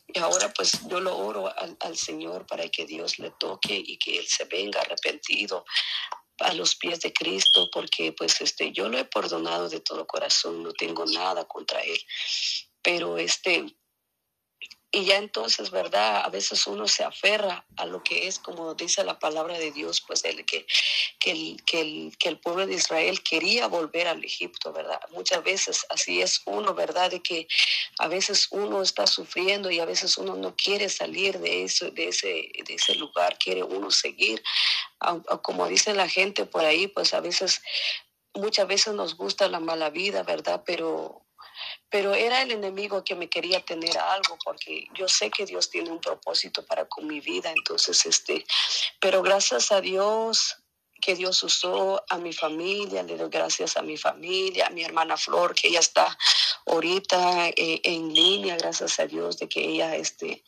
Y 0.08 0.20
ahora 0.20 0.52
pues 0.56 0.88
yo 0.88 1.00
lo 1.00 1.18
oro 1.18 1.48
al, 1.58 1.78
al, 1.82 1.98
Señor 1.98 2.46
para 2.48 2.68
que 2.70 2.86
Dios 2.86 3.20
le 3.20 3.32
toque 3.32 3.76
y 3.76 3.98
que 3.98 4.18
Él 4.18 4.26
se 4.28 4.46
venga 4.46 4.82
arrepentido 4.82 5.66
a 6.40 6.54
los 6.54 6.76
pies 6.76 7.00
de 7.02 7.14
Cristo, 7.14 7.70
porque 7.72 8.14
pues 8.14 8.42
este, 8.42 8.72
yo 8.72 8.90
lo 8.90 8.98
he 8.98 9.06
perdonado 9.06 9.70
de 9.70 9.80
todo 9.80 10.06
corazón, 10.06 10.64
no 10.64 10.74
tengo 10.74 11.06
nada 11.06 11.46
contra 11.46 11.82
Él. 11.82 12.00
Pero 12.82 13.18
este, 13.18 13.66
y 14.96 15.04
ya 15.04 15.18
entonces, 15.18 15.72
¿verdad? 15.72 16.22
A 16.24 16.30
veces 16.30 16.66
uno 16.68 16.88
se 16.88 17.04
aferra 17.04 17.66
a 17.76 17.86
lo 17.86 18.02
que 18.02 18.28
es, 18.28 18.40
como 18.40 18.76
dice 18.76 19.04
la 19.04 19.20
palabra 19.20 19.60
de 19.60 19.74
Dios, 19.74 20.00
pues 20.00 20.24
el, 20.24 20.46
que, 20.46 20.66
que, 21.20 21.32
el, 21.32 21.62
que, 21.66 21.82
el, 21.82 22.18
que 22.18 22.30
el 22.30 22.40
pueblo 22.40 22.66
de 22.66 22.76
Israel 22.76 23.22
quería 23.22 23.68
volver 23.68 24.08
al 24.08 24.24
Egipto, 24.24 24.72
¿verdad? 24.72 25.02
Muchas 25.12 25.44
veces 25.44 25.86
así 25.90 26.22
es 26.22 26.42
uno, 26.46 26.74
¿verdad? 26.74 27.12
De 27.12 27.22
que 27.22 27.46
a 28.00 28.08
veces 28.08 28.48
uno 28.52 28.82
está 28.82 29.06
sufriendo 29.06 29.70
y 29.70 29.82
a 29.82 29.86
veces 29.86 30.18
uno 30.18 30.38
no 30.38 30.56
quiere 30.56 30.88
salir 30.88 31.40
de, 31.40 31.66
eso, 31.66 31.92
de, 31.92 32.08
ese, 32.08 32.28
de 32.66 32.76
ese 32.76 32.96
lugar, 32.96 33.38
quiere 33.38 33.64
uno 33.64 33.92
seguir. 33.92 34.42
Como 35.42 35.68
dice 35.68 35.94
la 35.94 36.08
gente 36.08 36.46
por 36.46 36.64
ahí, 36.64 36.88
pues 36.88 37.14
a 37.14 37.20
veces, 37.20 37.62
muchas 38.34 38.66
veces 38.66 38.94
nos 38.94 39.18
gusta 39.18 39.50
la 39.50 39.60
mala 39.60 39.90
vida, 39.90 40.24
¿verdad? 40.24 40.64
Pero 40.66 41.25
pero 41.90 42.14
era 42.14 42.42
el 42.42 42.52
enemigo 42.52 43.04
que 43.04 43.16
me 43.16 43.30
quería 43.30 43.64
tener 43.64 43.98
algo 43.98 44.38
porque 44.44 44.88
yo 44.94 45.08
sé 45.08 45.30
que 45.30 45.46
Dios 45.46 45.70
tiene 45.70 45.92
un 45.92 46.02
propósito 46.02 46.66
para 46.66 46.86
con 46.86 47.08
mi 47.08 47.20
vida, 47.20 47.52
entonces 47.52 48.06
este, 48.06 48.46
pero 49.00 49.22
gracias 49.22 49.72
a 49.72 49.82
Dios 49.82 50.58
que 51.02 51.16
Dios 51.16 51.44
usó 51.44 52.04
a 52.10 52.18
mi 52.18 52.34
familia, 52.34 53.04
le 53.04 53.18
doy 53.18 53.30
gracias 53.30 53.78
a 53.78 53.82
mi 53.82 53.98
familia, 53.98 54.68
a 54.68 54.70
mi 54.72 54.84
hermana 54.84 55.18
Flor, 55.18 55.54
que 55.54 55.68
ella 55.68 55.80
está 55.80 56.18
ahorita 56.66 57.50
eh, 57.50 57.82
en 57.84 58.14
línea, 58.14 58.56
gracias 58.58 59.00
a 59.00 59.06
Dios 59.06 59.38
de 59.38 59.48
que 59.48 59.64
ella 59.64 59.96
este, 59.96 60.44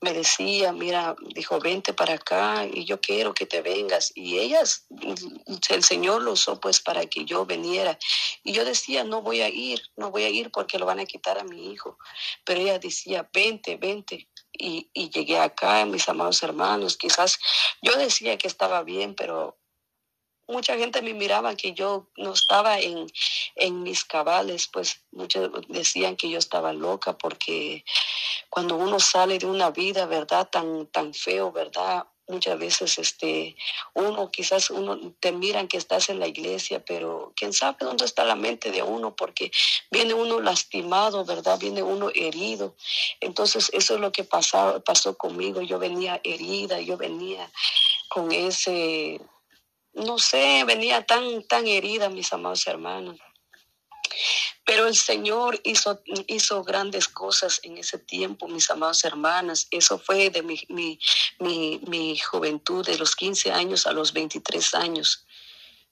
me 0.00 0.12
decía, 0.12 0.72
mira, 0.72 1.16
dijo, 1.34 1.58
vente 1.58 1.94
para 1.94 2.14
acá 2.14 2.66
y 2.66 2.84
yo 2.84 3.00
quiero 3.00 3.32
que 3.32 3.46
te 3.46 3.62
vengas. 3.62 4.12
Y 4.14 4.38
ellas, 4.38 4.86
el 5.70 5.82
Señor 5.82 6.22
lo 6.22 6.32
usó 6.32 6.60
pues 6.60 6.80
para 6.80 7.06
que 7.06 7.24
yo 7.24 7.46
viniera. 7.46 7.98
Y 8.44 8.52
yo 8.52 8.64
decía, 8.64 9.04
no 9.04 9.22
voy 9.22 9.40
a 9.40 9.48
ir, 9.48 9.80
no 9.96 10.10
voy 10.10 10.24
a 10.24 10.28
ir 10.28 10.50
porque 10.50 10.78
lo 10.78 10.86
van 10.86 11.00
a 11.00 11.06
quitar 11.06 11.38
a 11.38 11.44
mi 11.44 11.72
hijo. 11.72 11.98
Pero 12.44 12.60
ella 12.60 12.78
decía, 12.78 13.28
vente, 13.32 13.76
vente. 13.76 14.28
Y, 14.52 14.90
y 14.92 15.10
llegué 15.10 15.38
acá, 15.38 15.84
mis 15.84 16.08
amados 16.08 16.42
hermanos, 16.42 16.96
quizás 16.96 17.38
yo 17.82 17.96
decía 17.96 18.38
que 18.38 18.48
estaba 18.48 18.82
bien, 18.82 19.14
pero 19.14 19.58
mucha 20.48 20.76
gente 20.76 21.02
me 21.02 21.14
miraba 21.14 21.56
que 21.56 21.72
yo 21.72 22.08
no 22.16 22.32
estaba 22.32 22.78
en, 22.80 23.06
en 23.56 23.82
mis 23.82 24.04
cabales, 24.04 24.68
pues 24.72 25.00
muchos 25.10 25.50
decían 25.68 26.16
que 26.16 26.30
yo 26.30 26.38
estaba 26.38 26.72
loca 26.72 27.16
porque 27.16 27.84
cuando 28.48 28.76
uno 28.76 29.00
sale 29.00 29.38
de 29.38 29.46
una 29.46 29.70
vida, 29.70 30.06
¿verdad? 30.06 30.48
Tan, 30.48 30.86
tan 30.86 31.14
feo, 31.14 31.52
¿verdad? 31.52 32.06
Muchas 32.28 32.58
veces 32.58 32.98
este, 32.98 33.54
uno, 33.94 34.30
quizás 34.30 34.70
uno 34.70 35.12
te 35.20 35.30
miran 35.30 35.68
que 35.68 35.76
estás 35.76 36.08
en 36.08 36.18
la 36.18 36.26
iglesia, 36.26 36.84
pero 36.84 37.32
quién 37.36 37.52
sabe 37.52 37.78
dónde 37.80 38.04
está 38.04 38.24
la 38.24 38.34
mente 38.34 38.72
de 38.72 38.82
uno, 38.82 39.14
porque 39.14 39.52
viene 39.92 40.12
uno 40.12 40.40
lastimado, 40.40 41.24
¿verdad? 41.24 41.58
Viene 41.60 41.84
uno 41.84 42.10
herido. 42.12 42.74
Entonces, 43.20 43.70
eso 43.72 43.94
es 43.94 44.00
lo 44.00 44.10
que 44.10 44.24
pasó, 44.24 44.82
pasó 44.84 45.16
conmigo. 45.16 45.60
Yo 45.60 45.78
venía 45.78 46.20
herida, 46.24 46.80
yo 46.80 46.96
venía 46.96 47.48
con 48.08 48.32
ese, 48.32 49.20
no 49.96 50.18
sé, 50.18 50.64
venía 50.64 51.04
tan, 51.04 51.42
tan 51.44 51.66
herida, 51.66 52.08
mis 52.08 52.32
amados 52.32 52.66
hermanos. 52.66 53.18
Pero 54.64 54.86
el 54.86 54.96
Señor 54.96 55.60
hizo, 55.64 56.02
hizo 56.26 56.64
grandes 56.64 57.08
cosas 57.08 57.60
en 57.62 57.78
ese 57.78 57.98
tiempo, 57.98 58.48
mis 58.48 58.70
amadas 58.70 59.04
hermanas. 59.04 59.68
Eso 59.70 59.98
fue 59.98 60.30
de 60.30 60.42
mi, 60.42 60.60
mi, 60.68 60.98
mi, 61.38 61.80
mi 61.86 62.18
juventud, 62.18 62.84
de 62.84 62.98
los 62.98 63.14
15 63.16 63.52
años 63.52 63.86
a 63.86 63.92
los 63.92 64.12
23 64.12 64.74
años. 64.74 65.26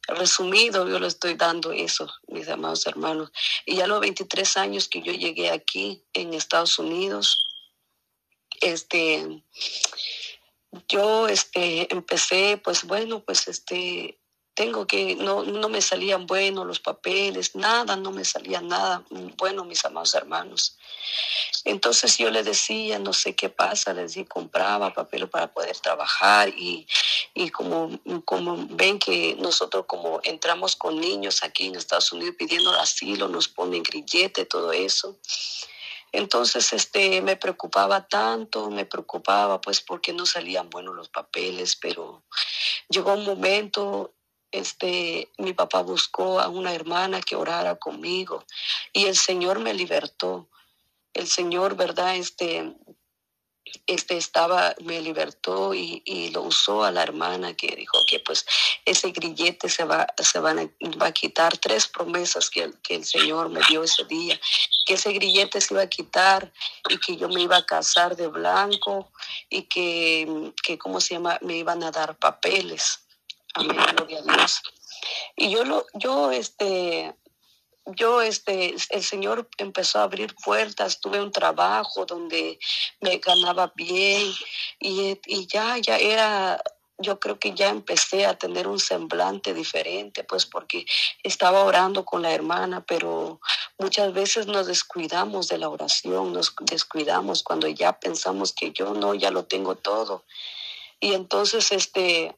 Resumido, 0.07 0.87
yo 0.89 0.99
le 0.99 1.07
estoy 1.07 1.35
dando 1.35 1.73
eso, 1.73 2.13
mis 2.29 2.49
amados 2.49 2.87
hermanos. 2.87 3.31
Y 3.65 3.81
a 3.81 3.87
los 3.87 4.01
23 4.01 4.57
años 4.59 4.89
que 4.89 5.01
yo 5.01 5.13
llegué 5.13 5.51
aquí 5.51 6.03
en 6.13 6.35
Estados 6.35 6.79
Unidos, 6.79 7.47
este, 8.61 9.43
yo 10.89 11.29
este, 11.29 11.93
empecé, 11.93 12.61
pues 12.63 12.85
bueno, 12.85 13.21
pues 13.21 13.49
este, 13.49 14.19
tengo 14.55 14.87
que, 14.87 15.17
no, 15.17 15.43
no 15.43 15.69
me 15.69 15.83
salían 15.83 16.27
buenos 16.27 16.67
los 16.67 16.81
papeles, 16.81 17.57
nada, 17.57 17.97
no 17.97 18.13
me 18.13 18.25
salía 18.25 18.61
nada 18.61 19.05
bueno, 19.37 19.65
mis 19.65 19.85
amados 19.85 20.15
hermanos. 20.15 20.79
Entonces 21.65 22.17
yo 22.19 22.31
le 22.31 22.43
decía, 22.43 22.99
no 22.99 23.13
sé 23.13 23.35
qué 23.35 23.49
pasa, 23.49 23.93
les 23.93 24.13
decía, 24.13 24.27
compraba 24.27 24.95
papel 24.95 25.29
para 25.29 25.53
poder 25.53 25.77
trabajar 25.79 26.51
y, 26.51 26.87
y 27.35 27.51
como, 27.51 27.99
como 28.25 28.67
ven 28.71 28.99
que 28.99 29.35
nosotros 29.37 29.87
como 29.87 30.21
entramos 30.23 30.77
con 30.77 31.01
niños 31.01 31.43
aquí 31.43 31.67
en 31.67 31.75
Estados 31.75 32.13
Unidos 32.13 32.37
pidiendo 32.39 32.71
asilo, 32.73 33.29
nos 33.29 33.49
ponen 33.49 33.83
grillete, 33.83 34.45
todo 34.45 34.73
eso. 34.73 35.19
Entonces, 36.15 36.73
este, 36.73 37.21
me 37.23 37.37
preocupaba 37.37 38.07
tanto, 38.07 38.71
me 38.71 38.87
preocupaba 38.87 39.61
pues 39.61 39.81
porque 39.81 40.13
no 40.13 40.27
salían 40.27 40.71
buenos 40.71 40.95
los 40.95 41.09
papeles, 41.09 41.77
pero 41.77 42.25
llegó 42.89 43.15
un 43.15 43.25
momento 43.25 44.15
este, 44.53 45.33
mi 45.37 45.53
papá 45.53 45.83
buscó 45.83 46.39
a 46.39 46.49
una 46.49 46.73
hermana 46.73 47.21
que 47.21 47.35
orara 47.35 47.75
conmigo 47.75 48.45
y 48.93 49.07
el 49.07 49.17
Señor 49.17 49.59
me 49.59 49.75
libertó. 49.75 50.49
El 51.13 51.27
Señor, 51.27 51.75
¿verdad? 51.75 52.15
Este, 52.15 52.77
este 53.87 54.17
estaba, 54.17 54.75
me 54.83 55.01
libertó 55.01 55.75
y, 55.75 56.03
y, 56.05 56.31
lo 56.31 56.43
usó 56.43 56.85
a 56.85 56.91
la 56.91 57.03
hermana 57.03 57.55
que 57.55 57.75
dijo 57.77 57.99
que 58.07 58.21
pues 58.21 58.47
ese 58.85 59.11
grillete 59.11 59.69
se 59.69 59.85
va, 59.85 60.07
se 60.19 60.39
van 60.39 60.59
a, 60.59 60.71
va 60.99 61.07
a 61.07 61.13
quitar, 61.13 61.57
tres 61.59 61.87
promesas 61.87 62.51
que, 62.51 62.73
que 62.83 62.97
el 62.97 63.05
Señor 63.05 63.49
me 63.49 63.61
dio 63.69 63.83
ese 63.83 64.05
día, 64.05 64.39
que 64.87 64.95
ese 64.95 65.13
grillete 65.13 65.61
se 65.61 65.75
iba 65.75 65.83
a 65.83 65.89
quitar 65.89 66.53
y 66.89 66.99
que 66.99 67.17
yo 67.17 67.29
me 67.29 67.43
iba 67.43 67.57
a 67.57 67.67
casar 67.67 68.17
de 68.17 68.29
blanco 68.29 69.13
y 69.49 69.63
que, 69.63 70.53
que 70.63 70.79
¿cómo 70.79 71.01
se 71.01 71.15
llama? 71.15 71.39
Me 71.43 71.57
iban 71.57 71.83
a 71.83 71.91
dar 71.91 72.19
papeles. 72.19 73.01
Amén, 73.55 73.77
gloria 73.97 74.19
a 74.19 74.23
Dios. 74.23 74.63
Y 75.37 75.51
yo 75.51 75.65
lo, 75.65 75.87
yo 75.95 76.31
este, 76.31 77.15
yo, 77.87 78.23
este, 78.23 78.75
el 78.91 79.03
Señor 79.03 79.49
empezó 79.59 79.99
a 79.99 80.05
abrir 80.05 80.35
puertas, 80.37 81.01
tuve 81.01 81.21
un 81.21 81.31
trabajo 81.31 82.07
donde 82.07 82.59
me 83.01 83.19
ganaba 83.19 83.73
bien 83.75 84.33
y, 84.81 85.21
y 85.27 85.47
ya, 85.47 85.77
ya 85.79 85.97
era, 85.99 86.63
yo 86.99 87.21
creo 87.21 87.39
que 87.39 87.53
ya 87.53 87.69
empecé 87.69 88.25
a 88.25 88.39
tener 88.39 88.69
un 88.69 88.79
semblante 88.79 89.53
diferente, 89.53 90.25
pues 90.25 90.47
porque 90.47 90.87
estaba 91.23 91.65
orando 91.65 92.05
con 92.05 92.23
la 92.23 92.33
hermana, 92.33 92.85
pero 92.87 93.41
muchas 93.79 94.13
veces 94.13 94.47
nos 94.47 94.67
descuidamos 94.67 95.49
de 95.49 95.59
la 95.59 95.69
oración, 95.69 96.33
nos 96.33 96.55
descuidamos 96.61 97.43
cuando 97.43 97.69
ya 97.69 97.99
pensamos 97.99 98.53
que 98.53 98.73
yo 98.73 98.95
no, 98.95 99.15
ya 99.15 99.31
lo 99.31 99.45
tengo 99.45 99.75
todo. 99.75 100.25
Y 101.01 101.13
entonces, 101.13 101.71
este, 101.73 102.35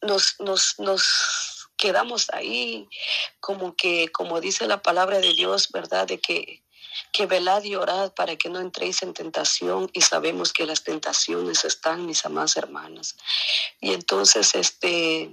nos, 0.00 0.36
nos, 0.38 0.78
nos 0.78 1.57
quedamos 1.78 2.28
ahí, 2.30 2.88
como 3.40 3.74
que, 3.74 4.08
como 4.08 4.40
dice 4.40 4.66
la 4.66 4.82
palabra 4.82 5.18
de 5.18 5.32
Dios, 5.32 5.70
¿verdad? 5.72 6.06
De 6.06 6.18
que, 6.18 6.62
que 7.12 7.26
velad 7.26 7.62
y 7.62 7.76
orad 7.76 8.12
para 8.12 8.36
que 8.36 8.50
no 8.50 8.60
entréis 8.60 9.02
en 9.02 9.14
tentación 9.14 9.88
y 9.94 10.02
sabemos 10.02 10.52
que 10.52 10.66
las 10.66 10.84
tentaciones 10.84 11.64
están, 11.64 12.04
mis 12.04 12.24
amadas 12.26 12.56
hermanas. 12.56 13.16
Y 13.80 13.94
entonces, 13.94 14.54
este, 14.54 15.30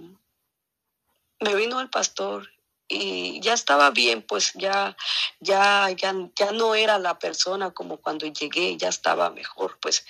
me 1.40 1.56
vino 1.56 1.82
el 1.82 1.90
pastor 1.90 2.50
y 2.88 3.40
ya 3.42 3.54
estaba 3.54 3.90
bien, 3.90 4.22
pues 4.22 4.52
ya, 4.54 4.96
ya, 5.40 5.90
ya, 5.90 6.14
ya 6.36 6.52
no 6.52 6.76
era 6.76 7.00
la 7.00 7.18
persona 7.18 7.72
como 7.72 7.98
cuando 7.98 8.28
llegué, 8.28 8.78
ya 8.78 8.90
estaba 8.90 9.32
mejor, 9.32 9.80
pues. 9.82 10.06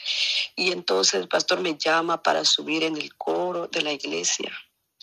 Y 0.56 0.72
entonces 0.72 1.16
el 1.16 1.30
pastor 1.30 1.62
me 1.62 1.78
llama 1.78 2.22
para 2.22 2.44
subir 2.44 2.84
en 2.84 2.98
el 2.98 3.16
coro 3.16 3.68
de 3.68 3.82
la 3.82 3.94
iglesia. 3.94 4.52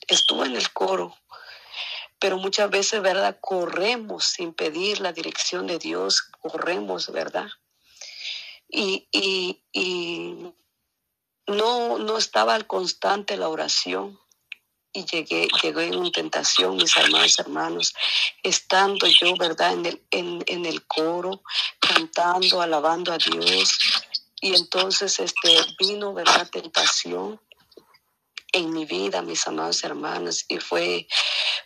Estuve 0.06 0.46
en 0.46 0.56
el 0.56 0.70
coro 0.72 1.16
pero 2.22 2.38
muchas 2.38 2.70
veces, 2.70 3.02
¿verdad? 3.02 3.36
Corremos 3.40 4.24
sin 4.26 4.54
pedir 4.54 5.00
la 5.00 5.12
dirección 5.12 5.66
de 5.66 5.80
Dios, 5.80 6.22
corremos, 6.40 7.10
¿verdad? 7.10 7.48
Y, 8.68 9.08
y, 9.10 9.60
y 9.72 10.52
no, 11.48 11.98
no 11.98 12.16
estaba 12.16 12.54
al 12.54 12.68
constante 12.68 13.36
la 13.36 13.48
oración 13.48 14.20
y 14.92 15.04
llegué, 15.04 15.48
llegué 15.64 15.86
en 15.86 16.12
tentación, 16.12 16.76
mis 16.76 16.96
hermanos, 16.96 17.38
hermanos, 17.40 17.94
estando 18.44 19.08
yo, 19.08 19.34
¿verdad? 19.36 19.72
En 19.72 19.86
el, 19.86 20.44
en 20.46 20.64
el 20.64 20.86
coro, 20.86 21.42
cantando, 21.80 22.62
alabando 22.62 23.12
a 23.12 23.18
Dios. 23.18 23.76
Y 24.40 24.54
entonces 24.54 25.18
este, 25.18 25.56
vino, 25.76 26.14
¿verdad? 26.14 26.48
Tentación 26.48 27.40
en 28.52 28.70
mi 28.70 28.84
vida, 28.84 29.22
mis 29.22 29.46
amados 29.46 29.82
hermanos, 29.82 30.44
y 30.46 30.58
fue, 30.58 31.08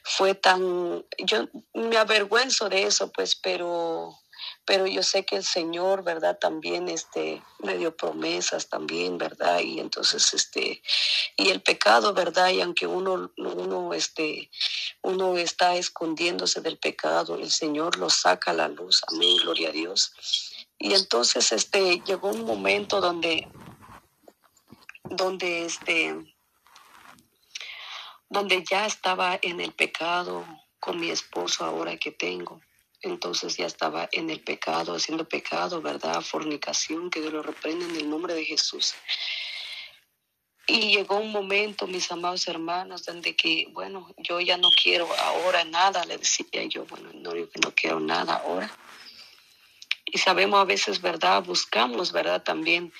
fue 0.08 0.36
tan, 0.36 1.04
yo 1.18 1.48
me 1.74 1.96
avergüenzo 1.96 2.68
de 2.68 2.84
eso, 2.84 3.10
pues, 3.10 3.34
pero, 3.34 4.16
pero 4.64 4.86
yo 4.86 5.02
sé 5.02 5.24
que 5.24 5.34
el 5.34 5.44
Señor, 5.44 6.04
¿verdad? 6.04 6.38
También, 6.38 6.88
este, 6.88 7.42
me 7.58 7.76
dio 7.76 7.96
promesas 7.96 8.68
también, 8.68 9.18
¿verdad? 9.18 9.58
Y 9.58 9.80
entonces, 9.80 10.32
este, 10.32 10.80
y 11.36 11.48
el 11.48 11.60
pecado, 11.60 12.14
¿verdad? 12.14 12.50
Y 12.50 12.60
aunque 12.60 12.86
uno, 12.86 13.32
uno, 13.36 13.94
este, 13.94 14.48
uno 15.02 15.36
está 15.36 15.74
escondiéndose 15.74 16.60
del 16.60 16.78
pecado, 16.78 17.34
el 17.34 17.50
Señor 17.50 17.98
lo 17.98 18.08
saca 18.08 18.52
a 18.52 18.54
la 18.54 18.68
luz, 18.68 19.02
amén, 19.08 19.36
gloria 19.38 19.70
a 19.70 19.72
Dios. 19.72 20.12
Y 20.78 20.94
entonces, 20.94 21.50
este, 21.50 22.00
llegó 22.06 22.28
un 22.28 22.44
momento 22.44 23.00
donde, 23.00 23.48
donde, 25.02 25.64
este, 25.64 26.35
donde 28.28 28.64
ya 28.68 28.86
estaba 28.86 29.38
en 29.40 29.60
el 29.60 29.72
pecado 29.72 30.46
con 30.80 31.00
mi 31.00 31.10
esposo 31.10 31.64
ahora 31.64 31.96
que 31.96 32.10
tengo. 32.10 32.60
Entonces 33.02 33.56
ya 33.56 33.66
estaba 33.66 34.08
en 34.12 34.30
el 34.30 34.40
pecado, 34.40 34.94
haciendo 34.94 35.28
pecado, 35.28 35.80
¿verdad? 35.80 36.20
Fornicación, 36.22 37.10
que 37.10 37.20
Dios 37.20 37.32
lo 37.32 37.42
reprende 37.42 37.84
en 37.84 37.96
el 37.96 38.10
nombre 38.10 38.34
de 38.34 38.44
Jesús. 38.44 38.94
Y 40.66 40.96
llegó 40.96 41.18
un 41.18 41.30
momento, 41.30 41.86
mis 41.86 42.10
amados 42.10 42.48
hermanos, 42.48 43.04
donde 43.04 43.36
que, 43.36 43.68
bueno, 43.70 44.12
yo 44.18 44.40
ya 44.40 44.56
no 44.56 44.70
quiero 44.70 45.08
ahora 45.20 45.64
nada, 45.64 46.04
le 46.04 46.18
decía 46.18 46.64
yo, 46.64 46.84
bueno, 46.86 47.10
no 47.14 47.32
no 47.32 47.74
quiero 47.74 48.00
nada 48.00 48.42
ahora. 48.44 48.70
Y 50.06 50.18
sabemos 50.18 50.60
a 50.60 50.64
veces, 50.64 51.00
¿verdad? 51.00 51.44
Buscamos, 51.44 52.10
¿verdad? 52.10 52.42
También 52.42 52.92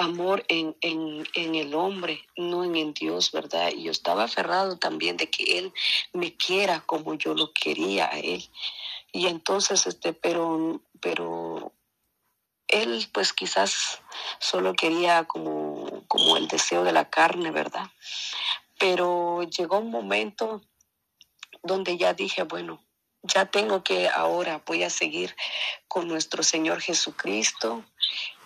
amor 0.00 0.44
en, 0.48 0.76
en, 0.80 1.26
en, 1.34 1.54
el 1.54 1.74
hombre, 1.74 2.24
no 2.36 2.64
en, 2.64 2.76
en 2.76 2.94
Dios, 2.94 3.30
¿verdad? 3.32 3.70
Y 3.74 3.84
yo 3.84 3.90
estaba 3.90 4.24
aferrado 4.24 4.78
también 4.78 5.16
de 5.16 5.30
que 5.30 5.58
Él 5.58 5.72
me 6.12 6.36
quiera 6.36 6.80
como 6.80 7.14
yo 7.14 7.34
lo 7.34 7.52
quería 7.52 8.06
a 8.06 8.18
Él. 8.18 8.44
Y 9.12 9.26
entonces, 9.26 9.86
este, 9.86 10.12
pero, 10.12 10.80
pero 11.00 11.72
Él 12.68 13.08
pues 13.12 13.32
quizás 13.32 14.02
solo 14.38 14.74
quería 14.74 15.24
como, 15.24 16.04
como 16.08 16.36
el 16.36 16.48
deseo 16.48 16.84
de 16.84 16.92
la 16.92 17.10
carne, 17.10 17.50
¿verdad? 17.50 17.90
Pero 18.78 19.42
llegó 19.42 19.78
un 19.78 19.90
momento 19.90 20.62
donde 21.62 21.98
ya 21.98 22.14
dije, 22.14 22.44
bueno, 22.44 22.82
ya 23.22 23.46
tengo 23.46 23.82
que 23.82 24.08
ahora, 24.08 24.62
voy 24.66 24.82
a 24.82 24.90
seguir 24.90 25.34
con 25.88 26.08
nuestro 26.08 26.42
Señor 26.42 26.80
Jesucristo 26.80 27.84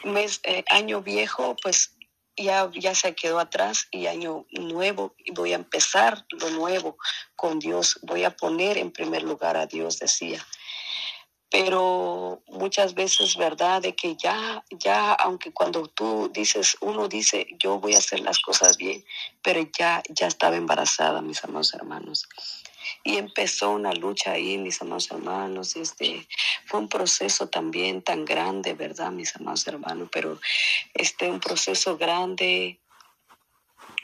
mes, 0.05 0.41
eh, 0.45 0.65
año 0.71 1.03
viejo, 1.03 1.57
pues 1.63 1.97
ya, 2.37 2.71
ya 2.75 2.95
se 2.95 3.15
quedó 3.15 3.39
atrás 3.39 3.87
y 3.91 4.07
año 4.07 4.47
nuevo 4.51 5.15
voy 5.33 5.53
a 5.53 5.57
empezar 5.57 6.27
lo 6.31 6.51
nuevo 6.51 6.97
con 7.37 7.59
Dios. 7.59 7.99
Voy 8.03 8.25
a 8.25 8.37
poner 8.37 8.77
en 8.79 8.91
primer 8.91 9.23
lugar 9.23 9.57
a 9.57 9.67
Dios, 9.67 9.99
decía. 9.99 10.45
Pero 11.49 12.43
muchas 12.49 12.95
veces, 12.95 13.37
¿verdad? 13.37 13.81
De 13.81 13.95
que 13.95 14.17
ya, 14.17 14.65
ya, 14.71 15.13
aunque 15.13 15.53
cuando 15.53 15.87
tú 15.87 16.29
dices, 16.35 16.77
uno 16.81 17.07
dice, 17.07 17.47
yo 17.61 17.79
voy 17.79 17.95
a 17.95 17.99
hacer 17.99 18.21
las 18.21 18.41
cosas 18.41 18.77
bien, 18.77 19.05
pero 19.41 19.61
ya, 19.79 20.03
ya 20.09 20.27
estaba 20.27 20.57
embarazada, 20.57 21.23
mis 21.23 21.45
amados 21.45 21.73
hermanos 21.75 22.27
y 23.03 23.17
empezó 23.17 23.71
una 23.71 23.93
lucha 23.93 24.33
ahí, 24.33 24.59
mis 24.59 24.81
amados 24.81 25.11
hermanos. 25.11 25.77
Este, 25.77 26.27
fue 26.67 26.81
un 26.81 26.89
proceso 26.89 27.49
también 27.49 28.03
tan 28.03 28.25
grande, 28.25 28.75
¿verdad, 28.75 29.11
mis 29.11 29.35
amados 29.37 29.67
hermanos? 29.67 30.09
Pero 30.13 30.41
este, 30.95 31.31
un 31.31 31.41
proceso 31.41 31.97
grande. 31.97 32.81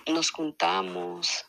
Nos 0.07 0.31
juntamos 0.31 1.45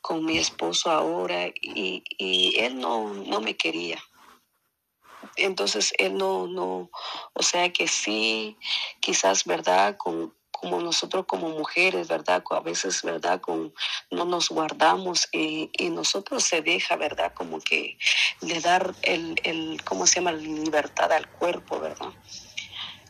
con 0.00 0.24
mi 0.24 0.36
esposo 0.36 0.90
ahora 0.90 1.46
y, 1.46 2.02
y 2.18 2.58
él 2.58 2.78
no, 2.78 3.14
no 3.14 3.40
me 3.40 3.56
quería 3.56 4.02
entonces 5.36 5.92
él 5.98 6.16
no, 6.16 6.46
no, 6.46 6.90
o 7.32 7.42
sea 7.42 7.72
que 7.72 7.88
sí, 7.88 8.56
quizás, 9.00 9.44
¿verdad? 9.44 9.96
Con, 9.96 10.34
como 10.60 10.80
nosotros 10.80 11.24
como 11.26 11.48
mujeres, 11.50 12.08
¿verdad? 12.08 12.42
A 12.50 12.60
veces, 12.60 13.02
¿verdad? 13.02 13.40
Con, 13.40 13.72
no 14.10 14.24
nos 14.24 14.48
guardamos 14.48 15.28
y, 15.32 15.70
y 15.72 15.90
nosotros 15.90 16.42
se 16.42 16.62
deja, 16.62 16.96
¿verdad? 16.96 17.32
Como 17.32 17.60
que 17.60 17.96
le 18.40 18.60
dar 18.60 18.94
el, 19.02 19.40
el, 19.44 19.82
¿cómo 19.84 20.06
se 20.06 20.16
llama? 20.16 20.32
La 20.32 20.38
libertad 20.38 21.12
al 21.12 21.28
cuerpo, 21.28 21.78
¿verdad? 21.78 22.12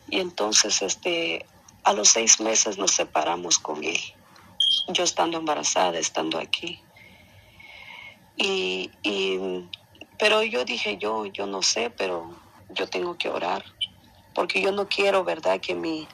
Y 0.09 0.19
entonces, 0.19 0.81
este, 0.81 1.45
a 1.83 1.93
los 1.93 2.09
seis 2.09 2.39
meses 2.39 2.77
nos 2.77 2.91
separamos 2.91 3.57
con 3.57 3.83
él, 3.83 3.99
yo 4.89 5.03
estando 5.03 5.37
embarazada, 5.37 5.97
estando 5.97 6.37
aquí. 6.37 6.81
Y, 8.37 8.91
y, 9.01 9.39
pero 10.17 10.43
yo 10.43 10.65
dije, 10.65 10.97
yo, 10.97 11.25
yo 11.25 11.47
no 11.47 11.61
sé, 11.61 11.89
pero 11.89 12.35
yo 12.69 12.87
tengo 12.87 13.17
que 13.17 13.29
orar, 13.29 13.65
porque 14.35 14.61
yo 14.61 14.71
no 14.71 14.87
quiero, 14.87 15.23
¿verdad? 15.23 15.59
Que 15.59 15.73
mi, 15.73 16.07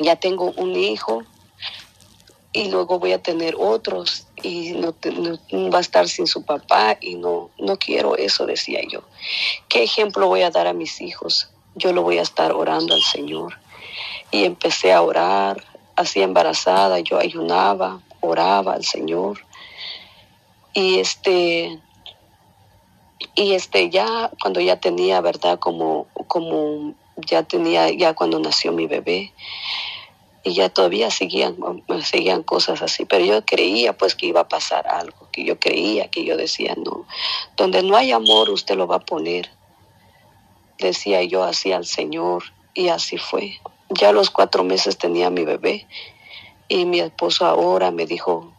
ya 0.00 0.16
tengo 0.16 0.52
un 0.56 0.74
hijo 0.76 1.22
y 2.52 2.70
luego 2.70 2.98
voy 3.00 3.12
a 3.12 3.22
tener 3.22 3.56
otros 3.58 4.28
y 4.42 4.72
no, 4.72 4.94
va 5.72 5.78
a 5.78 5.80
estar 5.80 6.08
sin 6.08 6.26
su 6.26 6.44
papá 6.44 6.96
y 7.00 7.16
no, 7.16 7.50
no 7.58 7.76
quiero 7.76 8.16
eso, 8.16 8.46
decía 8.46 8.80
yo. 8.88 9.02
¿Qué 9.68 9.82
ejemplo 9.82 10.28
voy 10.28 10.42
a 10.42 10.50
dar 10.50 10.68
a 10.68 10.72
mis 10.72 11.00
hijos? 11.00 11.50
Yo 11.74 11.92
lo 11.92 12.02
voy 12.02 12.18
a 12.18 12.22
estar 12.22 12.52
orando 12.52 12.94
al 12.94 13.02
Señor. 13.02 13.58
Y 14.30 14.44
empecé 14.44 14.92
a 14.92 15.02
orar, 15.02 15.64
así 15.96 16.22
embarazada, 16.22 17.00
yo 17.00 17.18
ayunaba, 17.18 18.00
oraba 18.20 18.74
al 18.74 18.84
Señor. 18.84 19.44
Y 20.72 21.00
este, 21.00 21.80
y 23.34 23.54
este 23.54 23.90
ya, 23.90 24.30
cuando 24.40 24.60
ya 24.60 24.78
tenía, 24.78 25.20
¿verdad? 25.20 25.58
Como, 25.58 26.06
como 26.28 26.94
ya 27.16 27.42
tenía, 27.42 27.90
ya 27.90 28.14
cuando 28.14 28.38
nació 28.38 28.72
mi 28.72 28.86
bebé, 28.86 29.32
y 30.46 30.52
ya 30.52 30.68
todavía 30.68 31.10
seguían, 31.10 31.56
seguían 32.02 32.42
cosas 32.42 32.82
así, 32.82 33.06
pero 33.06 33.24
yo 33.24 33.44
creía 33.46 33.96
pues 33.96 34.14
que 34.14 34.26
iba 34.26 34.40
a 34.40 34.48
pasar 34.48 34.86
algo, 34.86 35.28
que 35.32 35.42
yo 35.42 35.58
creía, 35.58 36.08
que 36.08 36.24
yo 36.24 36.36
decía, 36.36 36.74
no, 36.76 37.06
donde 37.56 37.82
no 37.82 37.96
hay 37.96 38.12
amor 38.12 38.50
usted 38.50 38.76
lo 38.76 38.86
va 38.86 38.96
a 38.96 39.00
poner, 39.00 39.50
decía 40.78 41.22
yo 41.22 41.44
así 41.44 41.72
al 41.72 41.86
Señor, 41.86 42.44
y 42.74 42.88
así 42.88 43.16
fue. 43.16 43.58
Ya 43.88 44.10
a 44.10 44.12
los 44.12 44.30
cuatro 44.30 44.64
meses 44.64 44.98
tenía 44.98 45.30
mi 45.30 45.44
bebé, 45.44 45.86
y 46.68 46.84
mi 46.84 47.00
esposo 47.00 47.46
ahora 47.46 47.90
me 47.90 48.04
dijo, 48.04 48.52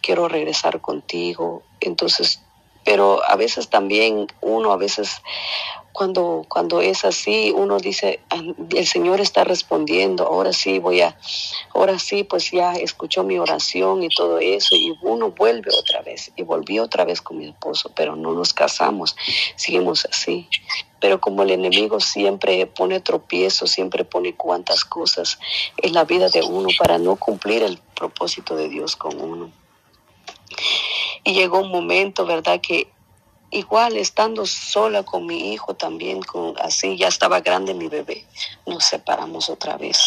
quiero 0.00 0.28
regresar 0.28 0.80
contigo, 0.80 1.62
entonces, 1.80 2.40
pero 2.84 3.20
a 3.24 3.34
veces 3.34 3.68
también 3.68 4.28
uno, 4.40 4.72
a 4.72 4.76
veces 4.76 5.22
cuando, 5.92 6.44
cuando 6.48 6.80
es 6.80 7.04
así, 7.04 7.52
uno 7.54 7.78
dice, 7.78 8.20
ah, 8.30 8.40
el 8.70 8.86
Señor 8.86 9.20
está 9.20 9.44
respondiendo, 9.44 10.26
ahora 10.26 10.52
sí 10.52 10.78
voy 10.78 11.02
a, 11.02 11.16
ahora 11.74 11.98
sí, 11.98 12.24
pues 12.24 12.50
ya 12.50 12.72
escuchó 12.72 13.22
mi 13.24 13.38
oración 13.38 14.02
y 14.02 14.08
todo 14.08 14.38
eso, 14.38 14.74
y 14.74 14.96
uno 15.02 15.30
vuelve 15.30 15.70
otra 15.78 16.02
vez, 16.02 16.32
y 16.36 16.42
volví 16.42 16.78
otra 16.78 17.04
vez 17.04 17.20
con 17.20 17.38
mi 17.38 17.46
esposo, 17.46 17.90
pero 17.94 18.16
no 18.16 18.32
nos 18.32 18.52
casamos, 18.54 19.16
seguimos 19.56 20.06
así. 20.06 20.48
Pero 21.00 21.20
como 21.20 21.42
el 21.42 21.50
enemigo 21.50 21.98
siempre 21.98 22.64
pone 22.66 23.00
tropiezos, 23.00 23.72
siempre 23.72 24.04
pone 24.04 24.36
cuantas 24.36 24.84
cosas 24.84 25.38
en 25.76 25.94
la 25.94 26.04
vida 26.04 26.28
de 26.28 26.42
uno 26.42 26.68
para 26.78 26.98
no 26.98 27.16
cumplir 27.16 27.64
el 27.64 27.78
propósito 27.96 28.54
de 28.54 28.68
Dios 28.68 28.94
con 28.94 29.20
uno. 29.20 29.50
Y 31.24 31.34
llegó 31.34 31.58
un 31.58 31.70
momento, 31.70 32.24
¿verdad? 32.24 32.60
Que 32.60 32.88
igual 33.52 33.96
estando 33.96 34.44
sola 34.46 35.04
con 35.04 35.26
mi 35.26 35.52
hijo 35.52 35.74
también, 35.74 36.20
con, 36.22 36.54
así 36.60 36.96
ya 36.96 37.08
estaba 37.08 37.40
grande 37.40 37.74
mi 37.74 37.88
bebé, 37.88 38.26
nos 38.66 38.84
separamos 38.84 39.48
otra 39.48 39.76
vez 39.76 39.98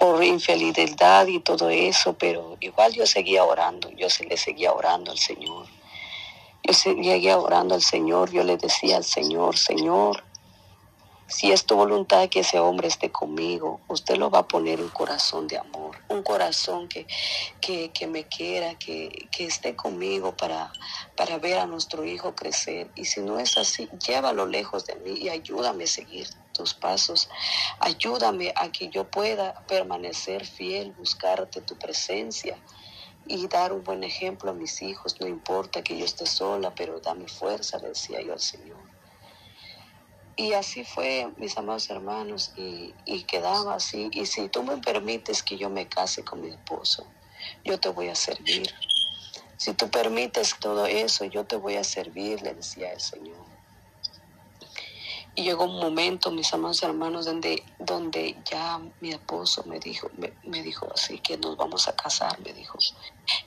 por 0.00 0.24
infidelidad 0.24 1.26
y 1.26 1.40
todo 1.40 1.68
eso, 1.68 2.14
pero 2.14 2.56
igual 2.60 2.92
yo 2.94 3.06
seguía 3.06 3.44
orando, 3.44 3.90
yo 3.90 4.08
se 4.08 4.24
le 4.24 4.38
seguía 4.38 4.72
orando 4.72 5.10
al 5.10 5.18
Señor. 5.18 5.66
Yo 6.62 6.72
seguía 6.72 7.38
orando 7.38 7.74
al 7.74 7.82
Señor, 7.82 8.30
yo 8.30 8.42
le 8.42 8.56
decía 8.56 8.96
al 8.96 9.04
Señor, 9.04 9.58
Señor, 9.58 10.24
si 11.30 11.52
es 11.52 11.64
tu 11.64 11.76
voluntad 11.76 12.28
que 12.28 12.40
ese 12.40 12.58
hombre 12.58 12.88
esté 12.88 13.10
conmigo, 13.12 13.80
usted 13.86 14.16
lo 14.16 14.30
va 14.30 14.40
a 14.40 14.48
poner 14.48 14.80
un 14.80 14.88
corazón 14.88 15.46
de 15.46 15.58
amor, 15.58 15.96
un 16.08 16.24
corazón 16.24 16.88
que, 16.88 17.06
que, 17.60 18.06
me 18.08 18.24
quiera, 18.24 18.74
que, 18.74 19.28
que, 19.30 19.44
esté 19.44 19.76
conmigo 19.76 20.36
para, 20.36 20.72
para 21.16 21.38
ver 21.38 21.58
a 21.58 21.66
nuestro 21.66 22.04
hijo 22.04 22.34
crecer. 22.34 22.90
Y 22.96 23.04
si 23.04 23.20
no 23.20 23.38
es 23.38 23.56
así, 23.56 23.88
llévalo 24.06 24.44
lejos 24.46 24.86
de 24.86 24.96
mí 24.96 25.12
y 25.12 25.28
ayúdame 25.28 25.84
a 25.84 25.86
seguir 25.86 26.28
tus 26.52 26.74
pasos. 26.74 27.30
Ayúdame 27.78 28.52
a 28.56 28.72
que 28.72 28.88
yo 28.88 29.08
pueda 29.08 29.54
permanecer 29.68 30.44
fiel, 30.44 30.92
buscarte 30.92 31.60
tu 31.60 31.76
presencia 31.76 32.58
y 33.26 33.46
dar 33.46 33.72
un 33.72 33.84
buen 33.84 34.02
ejemplo 34.02 34.50
a 34.50 34.54
mis 34.54 34.82
hijos. 34.82 35.20
No 35.20 35.28
importa 35.28 35.82
que 35.82 35.96
yo 35.96 36.04
esté 36.04 36.26
sola, 36.26 36.74
pero 36.74 36.98
dame 36.98 37.28
fuerza, 37.28 37.78
decía 37.78 38.20
yo 38.20 38.32
al 38.32 38.40
Señor. 38.40 38.89
Y 40.40 40.54
así 40.54 40.84
fue, 40.84 41.30
mis 41.36 41.58
amados 41.58 41.90
hermanos, 41.90 42.52
y, 42.56 42.94
y 43.04 43.24
quedaba 43.24 43.74
así. 43.74 44.08
Y 44.10 44.24
si 44.24 44.48
tú 44.48 44.62
me 44.62 44.78
permites 44.78 45.42
que 45.42 45.58
yo 45.58 45.68
me 45.68 45.86
case 45.86 46.24
con 46.24 46.40
mi 46.40 46.48
esposo, 46.48 47.06
yo 47.62 47.78
te 47.78 47.90
voy 47.90 48.08
a 48.08 48.14
servir. 48.14 48.74
Si 49.58 49.74
tú 49.74 49.90
permites 49.90 50.56
todo 50.58 50.86
eso, 50.86 51.26
yo 51.26 51.44
te 51.44 51.56
voy 51.56 51.76
a 51.76 51.84
servir, 51.84 52.40
le 52.40 52.54
decía 52.54 52.90
el 52.90 53.00
Señor. 53.02 53.44
Y 55.34 55.42
llegó 55.42 55.64
un 55.64 55.78
momento, 55.78 56.30
mis 56.30 56.54
amados 56.54 56.82
hermanos, 56.82 57.26
donde, 57.26 57.62
donde 57.78 58.34
ya 58.50 58.80
mi 59.02 59.10
esposo 59.10 59.64
me 59.64 59.78
dijo, 59.78 60.10
me, 60.16 60.32
me, 60.44 60.62
dijo 60.62 60.88
así, 60.90 61.18
que 61.18 61.36
nos 61.36 61.58
vamos 61.58 61.86
a 61.86 61.94
casar, 61.94 62.40
me 62.40 62.54
dijo. 62.54 62.78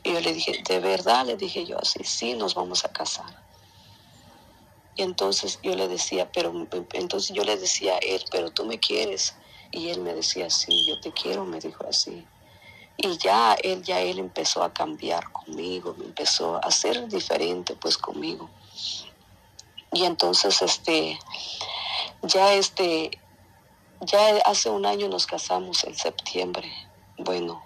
Y 0.04 0.14
yo 0.14 0.22
le 0.22 0.32
dije, 0.32 0.62
¿de 0.64 0.80
verdad? 0.80 1.26
Le 1.26 1.38
dije 1.38 1.66
yo 1.66 1.80
así, 1.82 2.04
sí, 2.04 2.36
nos 2.36 2.54
vamos 2.54 2.86
a 2.86 2.90
casar. 2.90 3.53
Y 4.96 5.02
entonces 5.02 5.60
yo 5.64 5.76
le 5.76 5.88
decía, 5.88 6.32
pero 6.32 6.68
entonces 6.94 7.36
yo 7.36 7.44
le 7.44 7.58
decía 7.58 7.96
a 7.96 8.00
él, 8.00 8.24
pero 8.32 8.52
tú 8.52 8.66
me 8.66 8.80
quieres. 8.80 9.36
Y 9.72 9.90
él 9.90 10.02
me 10.02 10.14
decía, 10.14 10.50
sí, 10.50 10.86
yo 10.88 11.00
te 11.00 11.12
quiero, 11.12 11.46
me 11.46 11.60
dijo 11.60 11.86
así. 11.88 12.26
Y 12.96 13.18
ya 13.18 13.56
él, 13.56 13.82
ya 13.82 14.02
él 14.02 14.20
empezó 14.20 14.64
a 14.64 14.72
cambiar 14.72 15.32
conmigo, 15.32 15.96
empezó 16.00 16.64
a 16.64 16.70
ser 16.70 17.08
diferente 17.08 17.76
pues 17.76 17.98
conmigo. 17.98 18.50
Y 19.92 20.06
entonces 20.06 20.62
este, 20.62 21.20
ya 22.22 22.54
este, 22.54 23.12
ya 24.02 24.38
hace 24.46 24.70
un 24.70 24.86
año 24.86 25.08
nos 25.08 25.26
casamos 25.26 25.84
en 25.86 25.96
septiembre. 25.96 26.72
Bueno, 27.18 27.64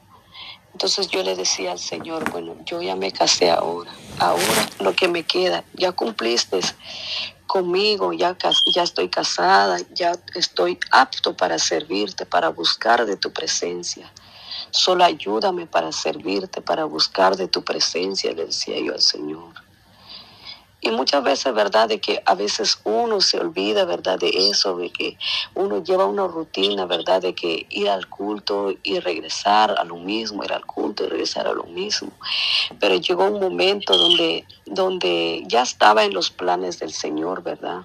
entonces 0.77 1.07
yo 1.07 1.23
le 1.23 1.35
decía 1.35 1.71
al 1.71 1.79
Señor, 1.79 2.29
bueno, 2.29 2.55
yo 2.63 2.83
ya 2.83 2.95
me 2.95 3.11
casé 3.11 3.49
ahora, 3.49 3.91
ahora 4.19 4.69
lo 4.79 4.95
que 4.95 5.07
me 5.07 5.23
queda, 5.23 5.63
ya 5.73 5.91
cumpliste 5.91 6.59
conmigo, 7.47 8.13
ya, 8.13 8.37
ya 8.71 8.83
estoy 8.83 9.09
casada, 9.09 9.79
ya 9.95 10.11
estoy 10.35 10.77
apto 10.91 11.35
para 11.35 11.57
servirte, 11.57 12.27
para 12.27 12.49
buscar 12.49 13.07
de 13.07 13.17
tu 13.17 13.33
presencia. 13.33 14.13
Solo 14.69 15.03
ayúdame 15.03 15.65
para 15.65 15.91
servirte, 15.91 16.61
para 16.61 16.85
buscar 16.85 17.35
de 17.37 17.47
tu 17.47 17.63
presencia, 17.63 18.31
le 18.33 18.45
decía 18.45 18.77
yo 18.79 18.93
al 18.93 19.01
Señor. 19.01 19.66
Y 20.79 20.91
muchas 20.91 21.23
veces, 21.23 21.53
¿verdad? 21.55 21.89
De 21.89 21.99
que 21.99 22.21
a 22.25 22.35
veces 22.35 22.79
uno 22.83 23.19
se 23.19 23.39
olvida, 23.39 23.85
¿verdad? 23.85 24.19
De 24.19 24.29
eso, 24.29 24.77
de 24.77 24.91
que 24.91 25.17
uno 25.55 25.83
lleva 25.83 26.05
una 26.05 26.27
rutina, 26.27 26.85
¿verdad? 26.85 27.21
De 27.21 27.33
que 27.33 27.65
ir 27.69 27.89
al 27.89 28.07
culto 28.07 28.73
y 28.83 28.99
regresar 28.99 29.75
a 29.77 29.83
lo 29.83 29.95
mismo, 29.95 30.43
ir 30.43 30.53
al 30.53 30.65
culto 30.65 31.03
y 31.03 31.07
regresar 31.07 31.47
a 31.47 31.53
lo 31.53 31.63
mismo. 31.63 32.11
Pero 32.79 32.95
llegó 32.95 33.25
un 33.25 33.39
momento 33.39 33.97
donde, 33.97 34.45
donde 34.65 35.43
ya 35.47 35.63
estaba 35.63 36.03
en 36.03 36.13
los 36.13 36.29
planes 36.29 36.77
del 36.77 36.93
Señor, 36.93 37.41
¿verdad? 37.41 37.81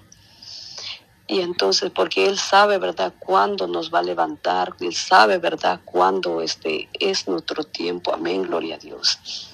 Y 1.26 1.40
entonces, 1.40 1.90
porque 1.90 2.26
Él 2.26 2.38
sabe, 2.38 2.76
¿verdad?, 2.76 3.14
cuándo 3.18 3.66
nos 3.68 3.92
va 3.92 4.00
a 4.00 4.02
levantar, 4.02 4.74
Él 4.81 4.94
sabe, 4.94 5.38
¿verdad?, 5.38 5.81
cuándo 5.87 6.42
este 6.42 6.90
es 6.92 7.26
nuestro 7.26 7.64
tiempo. 7.64 8.12
Amén, 8.12 8.42
gloria 8.42 8.74
a 8.74 8.78
Dios 8.78 9.51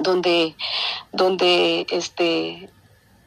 donde, 0.00 0.56
donde 1.12 1.86
este, 1.90 2.70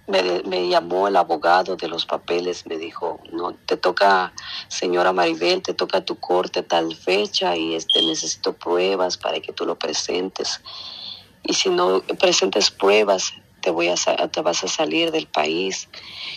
me, 0.08 0.68
llamó 0.68 1.08
el 1.08 1.16
abogado 1.16 1.76
de 1.76 1.88
los 1.88 2.06
papeles, 2.06 2.66
me 2.66 2.78
dijo, 2.78 3.20
no, 3.32 3.54
te 3.54 3.78
toca, 3.78 4.34
señora 4.68 5.14
Maribel, 5.14 5.62
te 5.62 5.74
toca 5.74 6.04
tu 6.04 6.20
corte 6.20 6.64
tal 6.64 6.96
fecha 6.96 7.56
y 7.56 7.76
este, 7.76 8.02
necesito 8.02 8.54
pruebas 8.54 9.18
para 9.18 9.40
que 9.40 9.54
tú 9.54 9.66
lo 9.66 9.78
presentes. 9.78 10.62
Y 11.44 11.54
si 11.54 11.70
no 11.70 12.02
presentes 12.20 12.72
pruebas, 12.72 13.34
te, 13.62 13.70
voy 13.70 13.88
a, 13.88 13.96
te 13.96 14.42
vas 14.42 14.64
a 14.64 14.68
salir 14.68 15.12
del 15.12 15.28
país. 15.28 15.90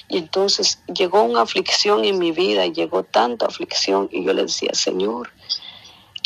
Y 0.09 0.19
entonces 0.19 0.81
llegó 0.93 1.23
una 1.23 1.43
aflicción 1.43 2.05
en 2.05 2.19
mi 2.19 2.33
vida, 2.33 2.67
llegó 2.67 3.03
tanta 3.03 3.47
aflicción 3.47 4.09
y 4.13 4.25
yo 4.25 4.33
le 4.33 4.43
decía, 4.43 4.71
Señor, 4.75 5.33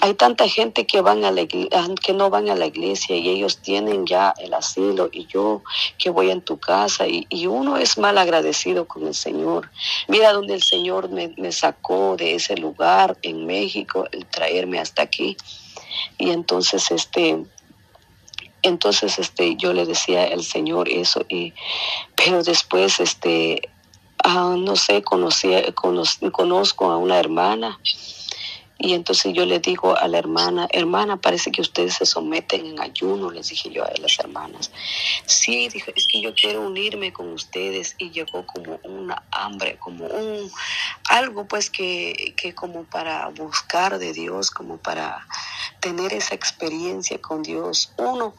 hay 0.03 0.15
tanta 0.15 0.49
gente 0.49 0.87
que, 0.87 1.03
van 1.03 1.25
a 1.25 1.31
la 1.31 1.47
que 1.47 2.13
no 2.15 2.31
van 2.31 2.49
a 2.49 2.55
la 2.55 2.67
iglesia 2.67 3.17
y 3.17 3.29
ellos 3.29 3.59
tienen 3.59 4.07
ya 4.07 4.33
el 4.39 4.55
asilo 4.55 5.11
y 5.13 5.27
yo 5.27 5.63
que 5.99 6.09
voy 6.09 6.31
en 6.31 6.41
tu 6.41 6.59
casa 6.59 7.07
y, 7.07 7.27
uno 7.47 7.77
es 7.77 7.99
mal 7.99 8.17
agradecido 8.17 8.87
con 8.87 9.07
el 9.07 9.15
Señor. 9.15 9.71
Mira 10.09 10.33
donde 10.33 10.55
el 10.55 10.63
Señor 10.63 11.11
me, 11.11 11.35
me 11.37 11.53
sacó 11.53 12.17
de 12.17 12.37
ese 12.37 12.57
lugar 12.57 13.19
en 13.23 13.45
México, 13.45 14.07
el 14.13 14.25
traerme 14.25 14.79
hasta 14.79 15.03
aquí. 15.03 15.37
Y 16.17 16.31
entonces 16.31 16.91
este 16.91 17.45
entonces 18.63 19.19
este 19.19 19.57
yo 19.57 19.73
le 19.73 19.85
decía 19.85 20.25
al 20.25 20.45
Señor 20.45 20.89
eso 20.89 21.25
y 21.29 21.53
pero 22.15 22.43
después 22.43 23.01
este 23.01 23.69
ah, 24.25 24.55
no 24.57 24.77
sé 24.77 25.03
conocí, 25.03 25.51
conozco 25.75 26.91
a 26.91 26.97
una 26.97 27.19
hermana 27.19 27.79
y 28.83 28.95
entonces 28.95 29.35
yo 29.35 29.45
le 29.45 29.61
digo 29.61 29.95
a 29.95 30.09
la 30.09 30.17
hermana, 30.17 30.67
hermana, 30.73 31.19
parece 31.19 31.53
que 31.53 31.61
ustedes 31.61 31.97
se 31.97 32.07
someten 32.07 32.65
en 32.65 32.81
ayuno, 32.81 33.31
les 33.31 33.51
dije 33.51 33.71
yo 33.71 33.85
a 33.85 33.91
las 34.01 34.19
hermanas. 34.19 34.71
Sí, 35.27 35.69
dije, 35.69 35.93
es 35.95 36.07
que 36.07 36.23
yo 36.23 36.35
quiero 36.35 36.63
unirme 36.63 37.13
con 37.13 37.31
ustedes 37.31 37.95
y 37.99 38.11
llegó 38.11 38.47
como 38.47 38.81
una 38.85 39.23
hambre, 39.33 39.77
como 39.79 40.07
un 40.07 40.51
algo 41.11 41.47
pues 41.47 41.69
que, 41.69 42.35
que 42.39 42.55
como 42.55 42.85
para 42.85 43.29
buscar 43.29 43.99
de 43.99 44.15
Dios, 44.15 44.51
como 44.51 44.79
para 44.79 45.27
tener 45.81 46.15
esa 46.15 46.35
experiencia 46.35 47.21
con 47.21 47.43
Dios. 47.43 47.93
Uno 47.99 48.35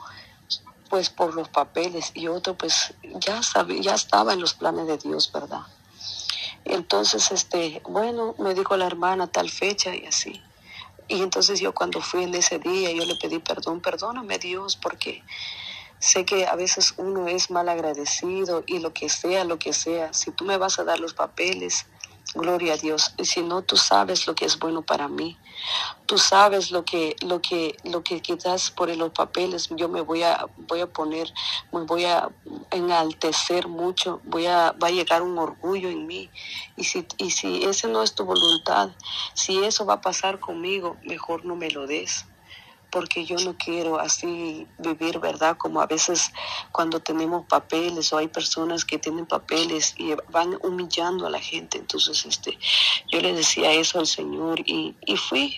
pues 0.89 1.11
por 1.11 1.35
los 1.35 1.49
papeles 1.49 2.11
y 2.15 2.27
otro 2.27 2.57
pues 2.57 2.95
ya 3.03 3.43
sabe, 3.43 3.79
ya 3.79 3.93
estaba 3.93 4.33
en 4.33 4.41
los 4.41 4.55
planes 4.55 4.87
de 4.87 4.97
Dios, 4.97 5.31
¿verdad? 5.31 5.61
Entonces, 6.65 7.31
este, 7.31 7.81
bueno, 7.85 8.35
me 8.37 8.53
dijo 8.53 8.77
la 8.77 8.85
hermana 8.85 9.27
tal 9.27 9.49
fecha 9.49 9.95
y 9.95 10.05
así. 10.05 10.41
Y 11.07 11.21
entonces 11.21 11.59
yo 11.59 11.73
cuando 11.73 12.01
fui 12.01 12.23
en 12.23 12.33
ese 12.35 12.59
día, 12.59 12.91
yo 12.91 13.05
le 13.05 13.15
pedí 13.15 13.39
perdón, 13.39 13.81
perdóname 13.81 14.37
Dios, 14.37 14.77
porque 14.77 15.23
sé 15.99 16.25
que 16.25 16.47
a 16.47 16.55
veces 16.55 16.93
uno 16.97 17.27
es 17.27 17.51
mal 17.51 17.67
agradecido 17.67 18.63
y 18.65 18.79
lo 18.79 18.93
que 18.93 19.09
sea, 19.09 19.43
lo 19.43 19.59
que 19.59 19.73
sea, 19.73 20.13
si 20.13 20.31
tú 20.31 20.45
me 20.45 20.57
vas 20.57 20.79
a 20.79 20.83
dar 20.83 20.99
los 20.99 21.13
papeles, 21.13 21.85
Gloria 22.33 22.75
a 22.75 22.77
Dios. 22.77 23.13
Y 23.17 23.25
si 23.25 23.41
no, 23.43 23.61
tú 23.61 23.75
sabes 23.75 24.25
lo 24.25 24.35
que 24.35 24.45
es 24.45 24.57
bueno 24.57 24.81
para 24.81 25.09
mí. 25.09 25.37
Tú 26.05 26.17
sabes 26.17 26.71
lo 26.71 26.85
que, 26.85 27.15
lo 27.21 27.41
que, 27.41 27.75
lo 27.83 28.03
que 28.03 28.21
quizás 28.21 28.71
por 28.71 28.95
los 28.95 29.11
papeles 29.11 29.69
yo 29.71 29.89
me 29.89 30.01
voy 30.01 30.23
a, 30.23 30.45
voy 30.57 30.79
a 30.79 30.87
poner, 30.87 31.31
me 31.73 31.81
voy 31.81 32.05
a 32.05 32.29
enaltecer 32.71 33.67
mucho, 33.67 34.21
voy 34.23 34.45
a, 34.45 34.71
va 34.71 34.87
a 34.87 34.91
llegar 34.91 35.21
un 35.21 35.37
orgullo 35.37 35.89
en 35.89 36.07
mí. 36.07 36.29
Y 36.77 36.85
si, 36.85 37.05
y 37.17 37.31
si 37.31 37.63
esa 37.63 37.89
no 37.89 38.01
es 38.01 38.15
tu 38.15 38.23
voluntad, 38.23 38.91
si 39.33 39.63
eso 39.63 39.85
va 39.85 39.95
a 39.95 40.01
pasar 40.01 40.39
conmigo, 40.39 40.97
mejor 41.03 41.43
no 41.43 41.55
me 41.55 41.69
lo 41.69 41.85
des 41.85 42.25
porque 42.91 43.25
yo 43.25 43.37
no 43.37 43.55
quiero 43.57 43.99
así 43.99 44.67
vivir, 44.77 45.19
¿verdad? 45.19 45.57
Como 45.57 45.81
a 45.81 45.87
veces 45.87 46.31
cuando 46.71 46.99
tenemos 46.99 47.45
papeles 47.47 48.11
o 48.11 48.17
hay 48.17 48.27
personas 48.27 48.85
que 48.85 48.99
tienen 48.99 49.25
papeles 49.25 49.95
y 49.97 50.13
van 50.29 50.57
humillando 50.61 51.25
a 51.25 51.29
la 51.29 51.39
gente. 51.39 51.77
Entonces, 51.77 52.25
este, 52.25 52.57
yo 53.11 53.21
le 53.21 53.33
decía 53.33 53.71
eso 53.71 53.99
al 53.99 54.07
Señor 54.07 54.59
y, 54.59 54.95
y 55.05 55.17
fui 55.17 55.57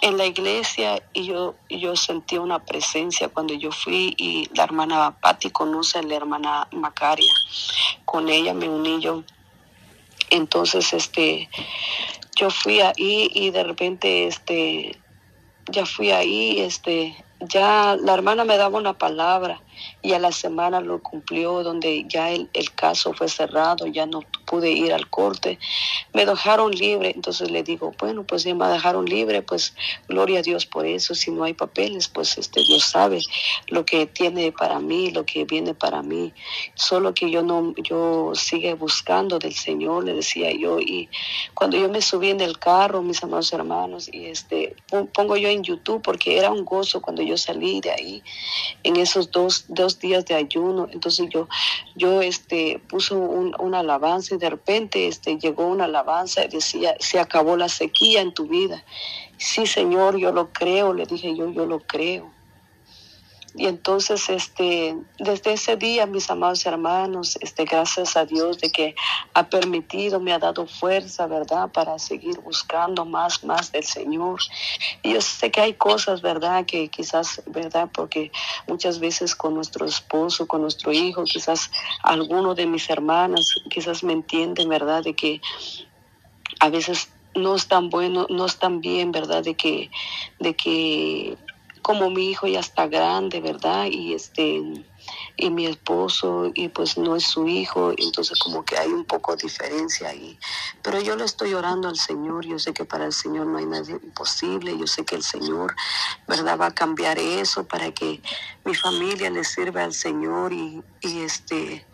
en 0.00 0.16
la 0.18 0.26
iglesia 0.26 1.02
y 1.12 1.26
yo, 1.26 1.54
yo 1.68 1.94
sentí 1.96 2.38
una 2.38 2.58
presencia 2.58 3.28
cuando 3.28 3.54
yo 3.54 3.70
fui 3.70 4.14
y 4.16 4.48
la 4.54 4.64
hermana 4.64 5.16
Patti 5.20 5.50
conoce 5.50 5.98
a 5.98 6.02
la 6.02 6.16
hermana 6.16 6.68
Macaria. 6.72 7.32
Con 8.04 8.28
ella 8.28 8.52
me 8.52 8.68
uní 8.68 9.00
yo. 9.00 9.22
Entonces, 10.30 10.92
este, 10.92 11.48
yo 12.34 12.50
fui 12.50 12.80
ahí 12.80 13.30
y 13.32 13.50
de 13.50 13.62
repente, 13.62 14.26
este, 14.26 15.01
ya 15.66 15.86
fui 15.86 16.10
ahí, 16.10 16.60
este, 16.60 17.14
ya 17.40 17.96
la 17.96 18.14
hermana 18.14 18.44
me 18.44 18.56
daba 18.56 18.78
una 18.78 18.94
palabra 18.94 19.60
y 20.02 20.12
a 20.14 20.18
la 20.18 20.32
semana 20.32 20.80
lo 20.80 21.00
cumplió, 21.00 21.62
donde 21.62 22.04
ya 22.08 22.30
el, 22.30 22.50
el, 22.52 22.72
caso 22.72 23.12
fue 23.14 23.28
cerrado, 23.28 23.86
ya 23.86 24.04
no 24.04 24.20
pude 24.46 24.72
ir 24.72 24.92
al 24.92 25.08
corte, 25.08 25.60
me 26.12 26.26
dejaron 26.26 26.72
libre, 26.72 27.12
entonces 27.14 27.50
le 27.50 27.62
digo, 27.62 27.94
bueno, 27.98 28.24
pues 28.24 28.42
ya 28.42 28.54
me 28.54 28.66
dejaron 28.66 29.06
libre, 29.06 29.42
pues 29.42 29.74
gloria 30.08 30.40
a 30.40 30.42
Dios 30.42 30.66
por 30.66 30.86
eso, 30.86 31.14
si 31.14 31.30
no 31.30 31.44
hay 31.44 31.54
papeles, 31.54 32.08
pues 32.08 32.36
este 32.36 32.62
Dios 32.62 32.84
sabe 32.84 33.20
lo 33.68 33.84
que 33.84 34.06
tiene 34.06 34.50
para 34.50 34.80
mí, 34.80 35.12
lo 35.12 35.24
que 35.24 35.44
viene 35.44 35.72
para 35.72 36.02
mí, 36.02 36.32
solo 36.74 37.14
que 37.14 37.30
yo 37.30 37.42
no, 37.42 37.72
yo 37.76 38.32
sigue 38.34 38.74
buscando 38.74 39.38
del 39.38 39.54
Señor, 39.54 40.04
le 40.04 40.14
decía 40.14 40.50
yo, 40.52 40.80
y 40.80 41.08
cuando 41.54 41.76
yo 41.76 41.88
me 41.88 42.02
subí 42.02 42.30
en 42.30 42.40
el 42.40 42.58
carro, 42.58 43.02
mis 43.02 43.22
amados 43.22 43.52
hermanos, 43.52 44.10
y 44.12 44.26
este, 44.26 44.74
pongo 45.14 45.36
yo 45.36 45.48
en 45.48 45.62
YouTube, 45.62 46.02
porque 46.02 46.38
era 46.38 46.50
un 46.50 46.64
gozo 46.64 47.00
cuando 47.00 47.22
yo 47.22 47.36
salí 47.36 47.80
de 47.80 47.92
ahí, 47.92 48.22
en 48.82 48.96
esos 48.96 49.30
dos 49.30 49.66
dos 49.68 49.91
días 49.98 50.24
de 50.26 50.34
ayuno. 50.34 50.88
Entonces 50.90 51.28
yo, 51.30 51.48
yo 51.94 52.22
este, 52.22 52.80
puso 52.88 53.18
un, 53.18 53.54
una 53.58 53.80
alabanza 53.80 54.34
y 54.34 54.38
de 54.38 54.50
repente 54.50 55.06
este, 55.06 55.38
llegó 55.38 55.66
una 55.66 55.84
alabanza 55.84 56.44
y 56.44 56.48
decía, 56.48 56.96
se 56.98 57.20
acabó 57.20 57.56
la 57.56 57.68
sequía 57.68 58.20
en 58.20 58.34
tu 58.34 58.46
vida. 58.46 58.84
Sí, 59.36 59.66
Señor, 59.66 60.16
yo 60.18 60.32
lo 60.32 60.52
creo, 60.52 60.94
le 60.94 61.04
dije 61.06 61.36
yo, 61.36 61.50
yo 61.52 61.66
lo 61.66 61.80
creo. 61.80 62.31
Y 63.54 63.66
entonces, 63.66 64.30
este, 64.30 64.96
desde 65.18 65.52
ese 65.52 65.76
día, 65.76 66.06
mis 66.06 66.30
amados 66.30 66.64
hermanos, 66.64 67.36
este, 67.42 67.66
gracias 67.66 68.16
a 68.16 68.24
Dios 68.24 68.58
de 68.58 68.70
que 68.70 68.94
ha 69.34 69.48
permitido, 69.50 70.20
me 70.20 70.32
ha 70.32 70.38
dado 70.38 70.66
fuerza, 70.66 71.26
¿verdad?, 71.26 71.70
para 71.70 71.98
seguir 71.98 72.40
buscando 72.40 73.04
más, 73.04 73.44
más 73.44 73.70
del 73.70 73.84
Señor. 73.84 74.40
Y 75.02 75.12
yo 75.12 75.20
sé 75.20 75.50
que 75.50 75.60
hay 75.60 75.74
cosas, 75.74 76.22
¿verdad?, 76.22 76.64
que 76.64 76.88
quizás, 76.88 77.42
¿verdad?, 77.46 77.90
porque 77.92 78.32
muchas 78.66 78.98
veces 78.98 79.34
con 79.34 79.54
nuestro 79.54 79.84
esposo, 79.84 80.46
con 80.46 80.62
nuestro 80.62 80.90
hijo, 80.92 81.24
quizás 81.24 81.70
alguno 82.02 82.54
de 82.54 82.66
mis 82.66 82.88
hermanas, 82.88 83.54
quizás 83.68 84.02
me 84.02 84.14
entienden, 84.14 84.70
¿verdad?, 84.70 85.02
de 85.02 85.14
que 85.14 85.42
a 86.58 86.70
veces 86.70 87.10
no 87.34 87.54
es 87.54 87.66
tan 87.66 87.90
bueno, 87.90 88.26
no 88.30 88.46
es 88.46 88.56
tan 88.58 88.80
bien, 88.80 89.12
¿verdad?, 89.12 89.42
de 89.44 89.54
que, 89.54 89.90
de 90.38 90.54
que 90.54 91.36
como 91.82 92.10
mi 92.10 92.30
hijo 92.30 92.46
ya 92.46 92.60
está 92.60 92.86
grande, 92.86 93.40
¿verdad? 93.40 93.86
Y 93.86 94.14
este 94.14 94.62
y 95.36 95.50
mi 95.50 95.66
esposo 95.66 96.50
y 96.54 96.68
pues 96.68 96.96
no 96.96 97.16
es 97.16 97.24
su 97.24 97.48
hijo, 97.48 97.92
entonces 97.96 98.38
como 98.38 98.64
que 98.64 98.78
hay 98.78 98.88
un 98.88 99.04
poco 99.04 99.34
de 99.34 99.42
diferencia 99.42 100.08
ahí. 100.08 100.38
Pero 100.82 101.00
yo 101.00 101.16
le 101.16 101.24
estoy 101.24 101.54
orando 101.54 101.88
al 101.88 101.96
Señor, 101.96 102.46
yo 102.46 102.58
sé 102.58 102.72
que 102.72 102.84
para 102.84 103.06
el 103.06 103.12
Señor 103.12 103.46
no 103.46 103.58
hay 103.58 103.66
nada 103.66 103.90
imposible, 103.90 104.76
yo 104.78 104.86
sé 104.86 105.04
que 105.04 105.16
el 105.16 105.22
Señor, 105.22 105.74
¿verdad? 106.28 106.58
Va 106.58 106.66
a 106.66 106.74
cambiar 106.74 107.18
eso 107.18 107.64
para 107.66 107.90
que 107.92 108.22
mi 108.64 108.74
familia 108.74 109.30
le 109.30 109.44
sirva 109.44 109.84
al 109.84 109.94
Señor 109.94 110.52
y, 110.52 110.82
y 111.00 111.20
este 111.20 111.86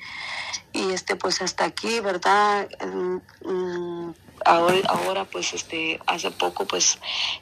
y 0.73 0.93
este 0.93 1.17
pues 1.17 1.41
hasta 1.41 1.65
aquí, 1.65 2.01
¿verdad? 2.01 2.69
Mm, 2.85 3.21
mm, 3.49 4.15
ahora, 4.49 4.79
ahora 4.89 5.25
pues 5.25 5.53
este, 5.53 6.01
hace 6.07 6.31
poco 6.31 6.67
pues 6.67 6.99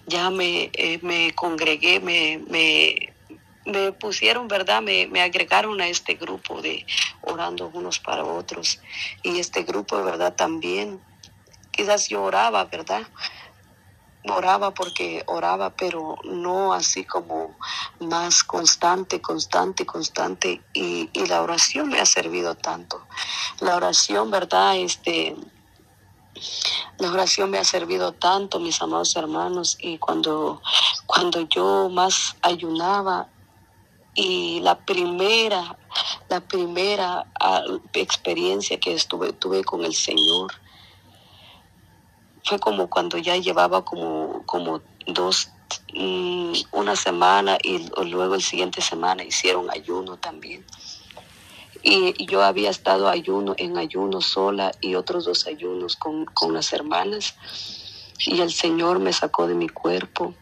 ya 0.06 0.30
me, 0.30 0.70
eh, 0.74 0.98
me 1.02 1.32
congregué, 1.34 2.00
me, 2.00 2.38
me, 2.48 3.14
me 3.64 3.92
pusieron, 3.92 4.48
¿verdad? 4.48 4.82
Me, 4.82 5.06
me, 5.06 5.22
agregaron 5.22 5.80
a 5.80 5.88
este 5.88 6.14
grupo 6.14 6.60
de 6.60 6.84
orando 7.22 7.70
unos 7.72 8.00
para 8.00 8.24
otros. 8.24 8.80
Y 9.22 9.38
este 9.38 9.62
grupo, 9.62 10.02
¿verdad? 10.02 10.34
También, 10.34 11.00
quizás 11.70 12.08
yo 12.08 12.22
oraba, 12.22 12.64
¿verdad? 12.64 13.02
Oraba 14.28 14.72
porque 14.74 15.22
oraba, 15.26 15.70
pero 15.70 16.16
no 16.24 16.72
así 16.72 17.04
como 17.04 17.56
más 18.00 18.42
constante, 18.42 19.20
constante, 19.20 19.86
constante. 19.86 20.60
Y, 20.72 21.08
y 21.12 21.26
la 21.26 21.42
oración 21.42 21.88
me 21.88 22.00
ha 22.00 22.06
servido 22.06 22.56
tanto. 22.56 23.06
La 23.60 23.76
oración, 23.76 24.30
¿verdad? 24.32 24.76
Este, 24.76 25.36
la 26.98 27.10
oración 27.10 27.50
me 27.50 27.58
ha 27.58 27.64
servido 27.64 28.12
tanto, 28.12 28.58
mis 28.58 28.80
amados 28.80 29.16
hermanos, 29.16 29.76
y 29.80 29.98
cuando, 29.98 30.62
cuando 31.06 31.40
yo 31.40 31.88
más 31.90 32.36
ayunaba 32.42 33.28
y 34.14 34.60
la 34.60 34.78
primera, 34.78 35.76
la 36.28 36.40
primera 36.40 37.26
ah, 37.38 37.62
experiencia 37.92 38.80
que 38.80 38.94
estuve, 38.94 39.32
tuve 39.32 39.62
con 39.64 39.84
el 39.84 39.94
Señor 39.94 40.52
fue 42.46 42.58
como 42.60 42.88
cuando 42.88 43.18
ya 43.18 43.36
llevaba 43.36 43.84
como, 43.84 44.42
como 44.46 44.80
dos, 45.06 45.50
mm, 45.92 46.52
una 46.72 46.94
semana 46.94 47.58
y 47.62 47.88
luego 48.04 48.36
el 48.36 48.42
siguiente 48.42 48.80
semana 48.80 49.24
hicieron 49.24 49.68
ayuno 49.70 50.16
también. 50.16 50.64
Y, 51.88 52.26
yo 52.26 52.42
había 52.42 52.70
estado 52.70 53.08
ayuno, 53.08 53.54
en 53.58 53.78
ayuno 53.78 54.20
sola 54.20 54.72
y 54.80 54.96
otros 54.96 55.24
dos 55.24 55.46
ayunos 55.46 55.94
con, 55.94 56.24
con 56.24 56.52
las 56.52 56.72
hermanas. 56.72 57.36
Y 58.26 58.40
el 58.40 58.50
Señor 58.50 58.98
me 58.98 59.12
sacó 59.12 59.46
de 59.46 59.54
mi 59.54 59.68
cuerpo. 59.68 60.34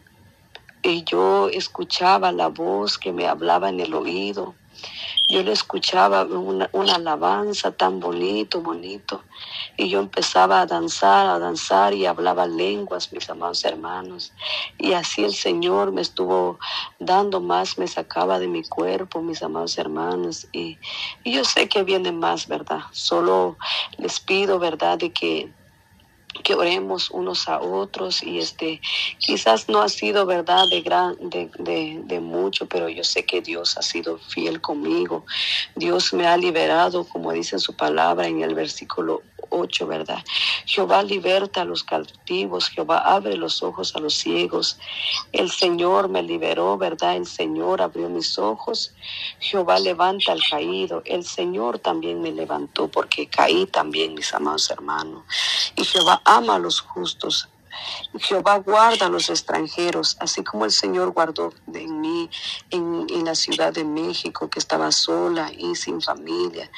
Y 0.81 1.03
yo 1.03 1.47
escuchaba 1.49 2.31
la 2.31 2.47
voz 2.47 2.97
que 2.97 3.11
me 3.11 3.27
hablaba 3.27 3.69
en 3.69 3.79
el 3.79 3.93
oído 3.93 4.55
yo 5.27 5.43
le 5.43 5.51
escuchaba 5.51 6.23
una, 6.23 6.69
alabanza 6.93 7.71
tan 7.71 7.99
bonito, 7.99 8.61
bonito, 8.61 9.23
y 9.77 9.89
yo 9.89 9.99
empezaba 9.99 10.61
a 10.61 10.65
danzar, 10.65 11.27
a 11.27 11.39
danzar 11.39 11.93
y 11.93 12.05
hablaba 12.05 12.45
lenguas, 12.45 13.11
mis 13.11 13.29
amados 13.29 13.65
hermanos, 13.65 14.33
y 14.77 14.93
así 14.93 15.23
el 15.23 15.33
Señor 15.33 15.91
me 15.91 16.01
estuvo 16.01 16.59
dando 16.99 17.41
más, 17.41 17.77
me 17.77 17.87
sacaba 17.87 18.39
de 18.39 18.47
mi 18.47 18.63
cuerpo, 18.63 19.21
mis 19.21 19.41
amados 19.41 19.77
hermanos, 19.77 20.47
y, 20.51 20.79
y 21.23 21.33
yo 21.33 21.43
sé 21.43 21.67
que 21.67 21.83
viene 21.83 22.11
más, 22.11 22.47
¿verdad? 22.47 22.81
Solo 22.91 23.57
les 23.97 24.19
pido, 24.19 24.59
¿verdad?, 24.59 24.97
de 24.97 25.11
que 25.11 25.51
que 26.43 26.53
oremos 26.53 27.09
unos 27.11 27.47
a 27.47 27.59
otros 27.59 28.23
y 28.23 28.39
este 28.39 28.81
quizás 29.19 29.69
no 29.69 29.81
ha 29.81 29.89
sido 29.89 30.25
verdad 30.25 30.65
de 30.69 30.81
gran 30.81 31.15
de, 31.29 31.49
de, 31.59 32.01
de, 32.03 32.19
mucho 32.19 32.67
pero 32.67 32.89
yo 32.89 33.03
sé 33.03 33.25
que 33.25 33.41
Dios 33.41 33.77
ha 33.77 33.81
sido 33.81 34.17
fiel 34.17 34.61
conmigo. 34.61 35.25
Dios 35.75 36.13
me 36.13 36.27
ha 36.27 36.37
liberado 36.37 37.05
como 37.05 37.31
dice 37.31 37.59
su 37.59 37.75
palabra 37.75 38.27
en 38.27 38.41
el 38.41 38.55
versículo 38.55 39.23
8, 39.49 39.87
¿verdad? 39.87 40.23
Jehová 40.65 41.03
liberta 41.03 41.61
a 41.61 41.65
los 41.65 41.83
cautivos, 41.83 42.69
Jehová 42.69 42.99
abre 42.99 43.37
los 43.37 43.61
ojos 43.63 43.95
a 43.95 43.99
los 43.99 44.15
ciegos. 44.15 44.77
El 45.31 45.51
Señor 45.51 46.09
me 46.09 46.23
liberó, 46.23 46.77
¿verdad? 46.77 47.15
El 47.15 47.25
Señor 47.25 47.81
abrió 47.81 48.09
mis 48.09 48.37
ojos. 48.37 48.93
Jehová 49.39 49.79
levanta 49.79 50.31
al 50.31 50.41
caído. 50.49 51.01
El 51.05 51.23
Señor 51.23 51.79
también 51.79 52.21
me 52.21 52.31
levantó 52.31 52.87
porque 52.87 53.27
caí 53.27 53.65
también, 53.65 54.13
mis 54.13 54.33
amados 54.33 54.69
hermanos. 54.69 55.23
Y 55.75 55.83
Jehová 55.83 56.21
ama 56.25 56.55
a 56.55 56.59
los 56.59 56.81
justos. 56.81 57.49
Jehová 58.19 58.57
guarda 58.57 59.07
a 59.07 59.09
los 59.09 59.29
extranjeros, 59.29 60.17
así 60.19 60.43
como 60.43 60.65
el 60.65 60.71
Señor 60.71 61.11
guardó 61.11 61.53
de 61.65 61.87
mí 61.87 62.29
en, 62.69 63.07
en 63.09 63.25
la 63.25 63.35
Ciudad 63.35 63.73
de 63.73 63.83
México, 63.83 64.49
que 64.49 64.59
estaba 64.59 64.91
sola 64.91 65.51
y 65.51 65.75
sin 65.75 66.01
familia. 66.01 66.69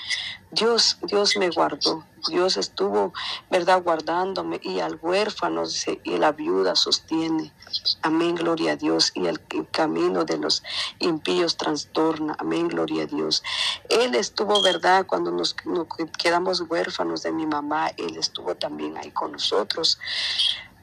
Dios, 0.51 0.97
Dios 1.01 1.35
me 1.37 1.49
guardó. 1.49 2.05
Dios 2.29 2.57
estuvo, 2.57 3.13
¿verdad?, 3.49 3.81
guardándome 3.83 4.59
y 4.63 4.79
al 4.79 4.97
huérfano 5.01 5.63
y 6.03 6.17
la 6.17 6.31
viuda 6.31 6.75
sostiene. 6.75 7.53
Amén, 8.01 8.35
gloria 8.35 8.73
a 8.73 8.75
Dios. 8.75 9.11
Y 9.13 9.27
el, 9.27 9.41
camino 9.71 10.25
de 10.25 10.37
los 10.37 10.63
impíos 10.99 11.57
trastorna. 11.57 12.35
Amén, 12.39 12.67
gloria 12.67 13.03
a 13.03 13.05
Dios. 13.05 13.43
Él 13.89 14.15
estuvo, 14.15 14.61
¿verdad?, 14.61 15.05
cuando 15.05 15.31
nos 15.31 15.55
quedamos 16.17 16.61
huérfanos 16.61 17.23
de 17.23 17.31
mi 17.31 17.45
mamá, 17.45 17.91
Él 17.97 18.17
estuvo 18.17 18.55
también 18.55 18.97
ahí 18.97 19.11
con 19.11 19.33
nosotros. 19.33 19.99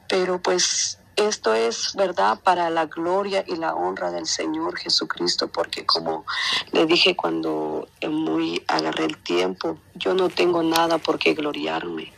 Pero 0.07 0.41
pues 0.41 0.99
esto 1.15 1.53
es 1.53 1.93
verdad 1.95 2.39
para 2.43 2.69
la 2.69 2.87
gloria 2.87 3.43
y 3.47 3.55
la 3.55 3.73
honra 3.73 4.11
del 4.11 4.27
Señor 4.27 4.77
Jesucristo, 4.77 5.47
porque 5.47 5.85
como 5.85 6.25
le 6.73 6.85
dije 6.85 7.15
cuando 7.15 7.87
muy 8.09 8.61
agarré 8.67 9.05
el 9.05 9.17
tiempo, 9.17 9.77
yo 9.93 10.13
no 10.13 10.29
tengo 10.29 10.61
nada 10.61 10.97
por 10.97 11.17
qué 11.17 11.33
gloriarme. 11.33 12.11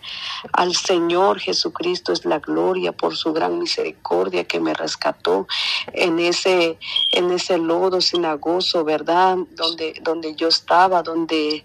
Al 0.53 0.75
Señor 0.75 1.39
Jesucristo 1.39 2.13
es 2.13 2.25
la 2.25 2.39
gloria 2.39 2.91
por 2.91 3.15
su 3.15 3.33
gran 3.33 3.59
misericordia 3.59 4.45
que 4.45 4.59
me 4.59 4.73
rescató 4.73 5.47
en 5.93 6.19
ese, 6.19 6.77
en 7.11 7.31
ese 7.31 7.57
lodo 7.57 8.01
sinagoso, 8.01 8.83
¿verdad? 8.83 9.37
Donde, 9.51 9.93
donde 10.01 10.35
yo 10.35 10.47
estaba, 10.47 11.03
donde 11.03 11.63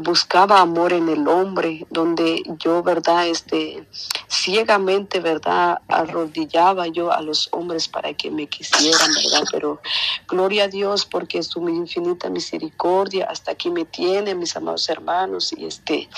buscaba 0.00 0.60
amor 0.60 0.92
en 0.92 1.08
el 1.08 1.26
hombre, 1.26 1.86
donde 1.90 2.42
yo, 2.58 2.82
¿verdad? 2.82 3.26
Este, 3.26 3.86
ciegamente, 4.28 5.20
¿verdad? 5.20 5.80
Arrodillaba 5.88 6.86
yo 6.86 7.12
a 7.12 7.20
los 7.20 7.48
hombres 7.52 7.88
para 7.88 8.14
que 8.14 8.30
me 8.30 8.46
quisieran, 8.46 9.10
¿verdad? 9.14 9.44
Pero 9.50 9.80
gloria 10.28 10.64
a 10.64 10.68
Dios 10.68 11.06
porque 11.06 11.42
su 11.42 11.68
infinita 11.68 12.28
misericordia 12.30 13.26
hasta 13.28 13.52
aquí 13.52 13.70
me 13.70 13.84
tiene, 13.84 14.34
mis 14.34 14.56
amados 14.56 14.88
hermanos, 14.88 15.52
y 15.56 15.66
este, 15.66 16.08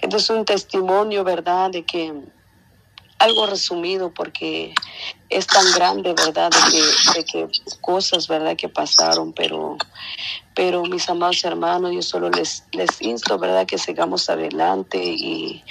entonces 0.00 0.30
es 0.30 0.36
un 0.36 0.44
testimonio, 0.44 1.23
¿verdad? 1.24 1.70
De 1.70 1.84
que 1.84 2.12
algo 3.18 3.46
resumido 3.46 4.12
porque 4.12 4.74
es 5.30 5.46
tan 5.46 5.64
grande, 5.72 6.12
¿verdad? 6.12 6.50
De 6.50 6.70
que, 6.70 7.18
de 7.18 7.24
que 7.24 7.48
cosas, 7.80 8.28
¿verdad? 8.28 8.56
Que 8.56 8.68
pasaron, 8.68 9.32
pero 9.32 9.76
pero 10.54 10.84
mis 10.84 11.08
amados 11.08 11.44
hermanos, 11.44 11.92
yo 11.92 12.02
solo 12.02 12.30
les, 12.30 12.64
les 12.70 13.02
insto, 13.02 13.38
¿verdad? 13.38 13.66
Que 13.66 13.76
sigamos 13.76 14.30
adelante 14.30 15.02
y 15.02 15.64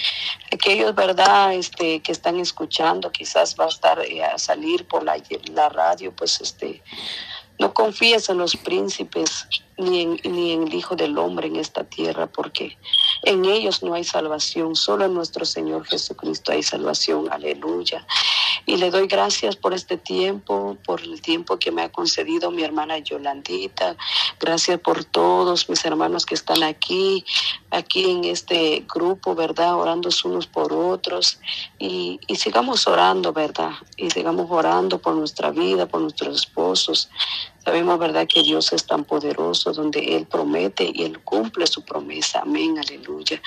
aquellos, 0.52 0.94
¿verdad? 0.94 1.54
Este, 1.54 2.02
que 2.02 2.12
están 2.12 2.38
escuchando, 2.38 3.10
quizás 3.12 3.56
va 3.58 3.66
a 3.66 3.70
estar 3.70 4.00
eh, 4.00 4.24
a 4.24 4.38
salir 4.38 4.86
por 4.86 5.04
la, 5.04 5.16
la 5.54 5.70
radio, 5.70 6.14
pues 6.14 6.42
este, 6.42 6.84
no 7.60 7.74
confíes 7.74 8.28
en 8.28 8.40
los 8.40 8.58
príncipes 8.58 9.48
ni 9.78 10.02
en, 10.02 10.20
ni 10.24 10.52
en 10.52 10.68
el 10.68 10.74
Hijo 10.74 10.96
del 10.96 11.18
Hombre 11.18 11.48
en 11.48 11.56
esta 11.56 11.84
tierra, 11.84 12.28
porque 12.28 12.78
en 13.24 13.46
ellos 13.46 13.84
no 13.84 13.94
hay 13.94 14.04
salvación, 14.04 14.76
solo 14.76 15.06
en 15.06 15.14
nuestro 15.14 15.46
Señor 15.46 15.86
Jesucristo 15.86 16.52
hay 16.52 16.64
salvación. 16.64 17.28
Aleluya. 17.32 18.06
Y 18.66 18.78
le 18.78 18.92
doy 18.92 19.08
gracias 19.08 19.56
por 19.56 19.74
este 19.74 19.98
tiempo, 19.98 20.78
por 20.86 21.02
el 21.02 21.22
tiempo 21.22 21.58
que 21.58 21.72
me 21.72 21.82
ha 21.82 21.92
concedido 21.92 22.50
mi 22.52 22.64
hermana 22.64 22.98
Yolandita. 23.00 23.98
Gracias 24.40 24.80
por 24.80 25.04
todos 25.04 25.70
mis 25.70 25.84
hermanos 25.84 26.26
que 26.26 26.36
están 26.36 26.64
aquí, 26.64 27.26
aquí 27.72 28.10
en 28.10 28.24
este 28.24 28.86
grupo, 28.94 29.36
¿verdad? 29.36 29.76
Orando 29.76 30.10
unos 30.24 30.48
por 30.48 30.72
otros. 30.72 31.40
Y, 31.78 32.20
y 32.28 32.36
sigamos 32.36 32.88
orando, 32.88 33.34
¿verdad? 33.34 33.72
Y 33.98 34.10
sigamos 34.10 34.48
orando 34.50 35.00
por 35.00 35.16
nuestra 35.16 35.52
vida, 35.52 35.86
por 35.86 36.02
nuestros 36.02 36.36
esposos. 36.42 37.10
Sabemos, 37.64 37.98
¿verdad?, 37.98 38.28
que 38.28 38.42
Dios 38.42 38.74
es 38.74 38.86
tan 38.86 39.06
poderoso, 39.06 39.72
donde 39.72 40.18
Él 40.18 40.26
promete 40.26 40.92
y 40.94 41.04
Él 41.04 41.20
cumple 41.24 41.66
su 41.66 41.84
promesa. 41.84 42.42
Amén, 42.42 42.78
aleluya. 42.78 43.42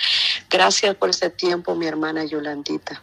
Gracias 0.49 0.95
por 0.97 1.11
este 1.11 1.29
tiempo, 1.31 1.75
mi 1.75 1.87
hermana 1.87 2.25
Yolandita. 2.25 3.03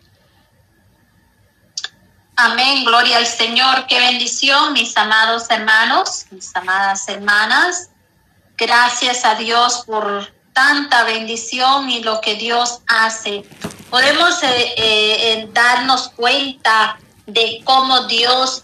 Amén, 2.36 2.84
gloria 2.84 3.17
al 3.17 3.28
Señor. 3.28 3.86
Qué 3.88 3.99
bendición, 3.99 4.73
mis 4.73 4.97
amados 4.97 5.49
hermanos, 5.52 6.26
mis 6.32 6.56
amadas 6.56 7.08
hermanas. 7.08 7.91
Gracias 8.58 9.23
a 9.23 9.36
Dios 9.36 9.84
por 9.86 10.34
tanta 10.54 11.04
bendición 11.04 11.91
y 11.91 12.02
lo 12.04 12.21
que 12.21 12.36
Dios 12.36 12.80
hace. 12.88 13.43
Podemos 13.91 14.41
eh, 14.41 14.73
eh, 14.78 15.49
darnos 15.54 16.10
cuenta 16.10 16.97
de 17.28 17.62
cómo 17.63 18.08
Dios 18.08 18.63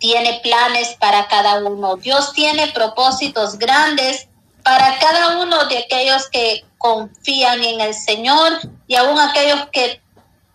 tiene 0.00 0.40
planes 0.42 0.96
para 0.98 1.28
cada 1.28 1.58
uno. 1.58 1.96
Dios 1.96 2.32
tiene 2.32 2.68
propósitos 2.72 3.58
grandes 3.58 4.26
para 4.64 4.98
cada 4.98 5.40
uno 5.40 5.66
de 5.66 5.78
aquellos 5.78 6.28
que 6.28 6.64
confían 6.78 7.62
en 7.62 7.80
el 7.80 7.94
Señor 7.94 8.58
y 8.88 8.96
aún 8.96 9.18
aquellos 9.18 9.68
que 9.70 10.00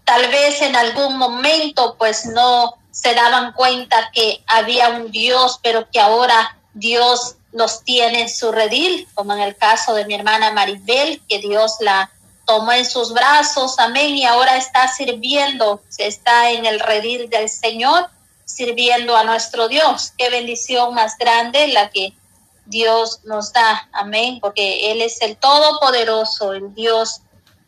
tal 0.04 0.28
vez 0.28 0.62
en 0.62 0.76
algún 0.76 1.18
momento 1.18 1.96
pues 1.98 2.26
no 2.26 2.76
se 2.92 3.14
daban 3.14 3.54
cuenta 3.54 4.10
que 4.14 4.44
había 4.48 4.90
un 4.90 5.12
Dios, 5.12 5.60
pero 5.62 5.90
que 5.92 6.00
ahora 6.00 6.58
Dios 6.74 7.36
los 7.52 7.84
tiene 7.84 8.22
en 8.22 8.30
su 8.30 8.52
redil, 8.52 9.08
como 9.14 9.34
en 9.34 9.42
el 9.42 9.56
caso 9.56 9.94
de 9.94 10.06
mi 10.06 10.16
hermana 10.16 10.52
Maribel, 10.52 11.22
que 11.28 11.40
Dios 11.40 11.76
la 11.80 12.12
tomó 12.46 12.72
en 12.72 12.86
sus 12.86 13.14
brazos, 13.14 13.80
amén, 13.80 14.16
y 14.16 14.26
ahora 14.26 14.58
está 14.58 14.88
sirviendo, 14.88 15.82
está 15.98 16.52
en 16.52 16.66
el 16.66 16.80
redil 16.80 17.30
del 17.30 17.50
Señor, 17.50 18.10
sirviendo 18.46 19.16
a 19.16 19.24
nuestro 19.24 19.68
Dios. 19.68 20.14
Qué 20.18 20.30
bendición 20.30 20.94
más 20.94 21.18
grande 21.18 21.68
la 21.70 21.90
que 21.90 22.14
Dios 22.66 23.20
nos 23.26 23.52
da, 23.54 23.90
amén, 23.92 24.40
porque 24.42 24.92
Él 24.92 25.02
es 25.02 25.22
el 25.22 25.38
Todopoderoso, 25.38 26.54
el 26.54 26.74
Dios 26.74 27.22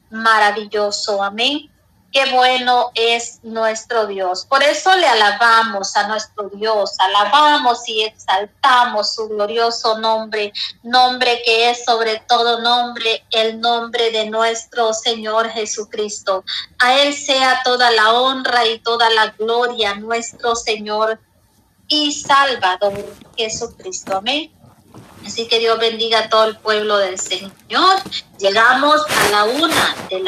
maravilloso, 0.09 1.21
amén 1.21 1.69
qué 2.17 2.31
bueno 2.31 2.89
es 2.95 3.41
nuestro 3.43 4.07
Dios. 4.07 4.47
Por 4.49 4.63
eso 4.63 4.95
le 4.95 5.05
alabamos 5.05 5.95
a 5.95 6.07
nuestro 6.07 6.49
Dios, 6.49 6.95
alabamos 6.97 7.87
y 7.87 8.01
exaltamos 8.01 9.13
su 9.13 9.27
glorioso 9.27 9.99
nombre, 9.99 10.51
nombre 10.81 11.43
que 11.45 11.69
es 11.69 11.85
sobre 11.85 12.19
todo 12.27 12.59
nombre, 12.59 13.23
el 13.29 13.61
nombre 13.61 14.09
de 14.09 14.31
nuestro 14.31 14.95
Señor 14.95 15.49
Jesucristo. 15.51 16.43
A 16.79 16.99
Él 17.01 17.13
sea 17.13 17.61
toda 17.63 17.91
la 17.91 18.11
honra 18.13 18.65
y 18.65 18.79
toda 18.79 19.11
la 19.11 19.27
gloria, 19.37 19.93
nuestro 19.93 20.55
Señor 20.55 21.19
y 21.87 22.13
Salvador 22.13 22.95
Jesucristo. 23.37 24.17
Amén. 24.17 24.51
Así 25.27 25.47
que 25.47 25.59
Dios 25.59 25.77
bendiga 25.77 26.19
a 26.19 26.29
todo 26.29 26.45
el 26.45 26.57
pueblo 26.57 26.97
del 26.97 27.19
Señor. 27.19 27.51
Llegamos 28.39 29.01
a 29.07 29.29
la 29.29 29.43
una 29.43 29.95
de 30.09 30.19
la 30.19 30.25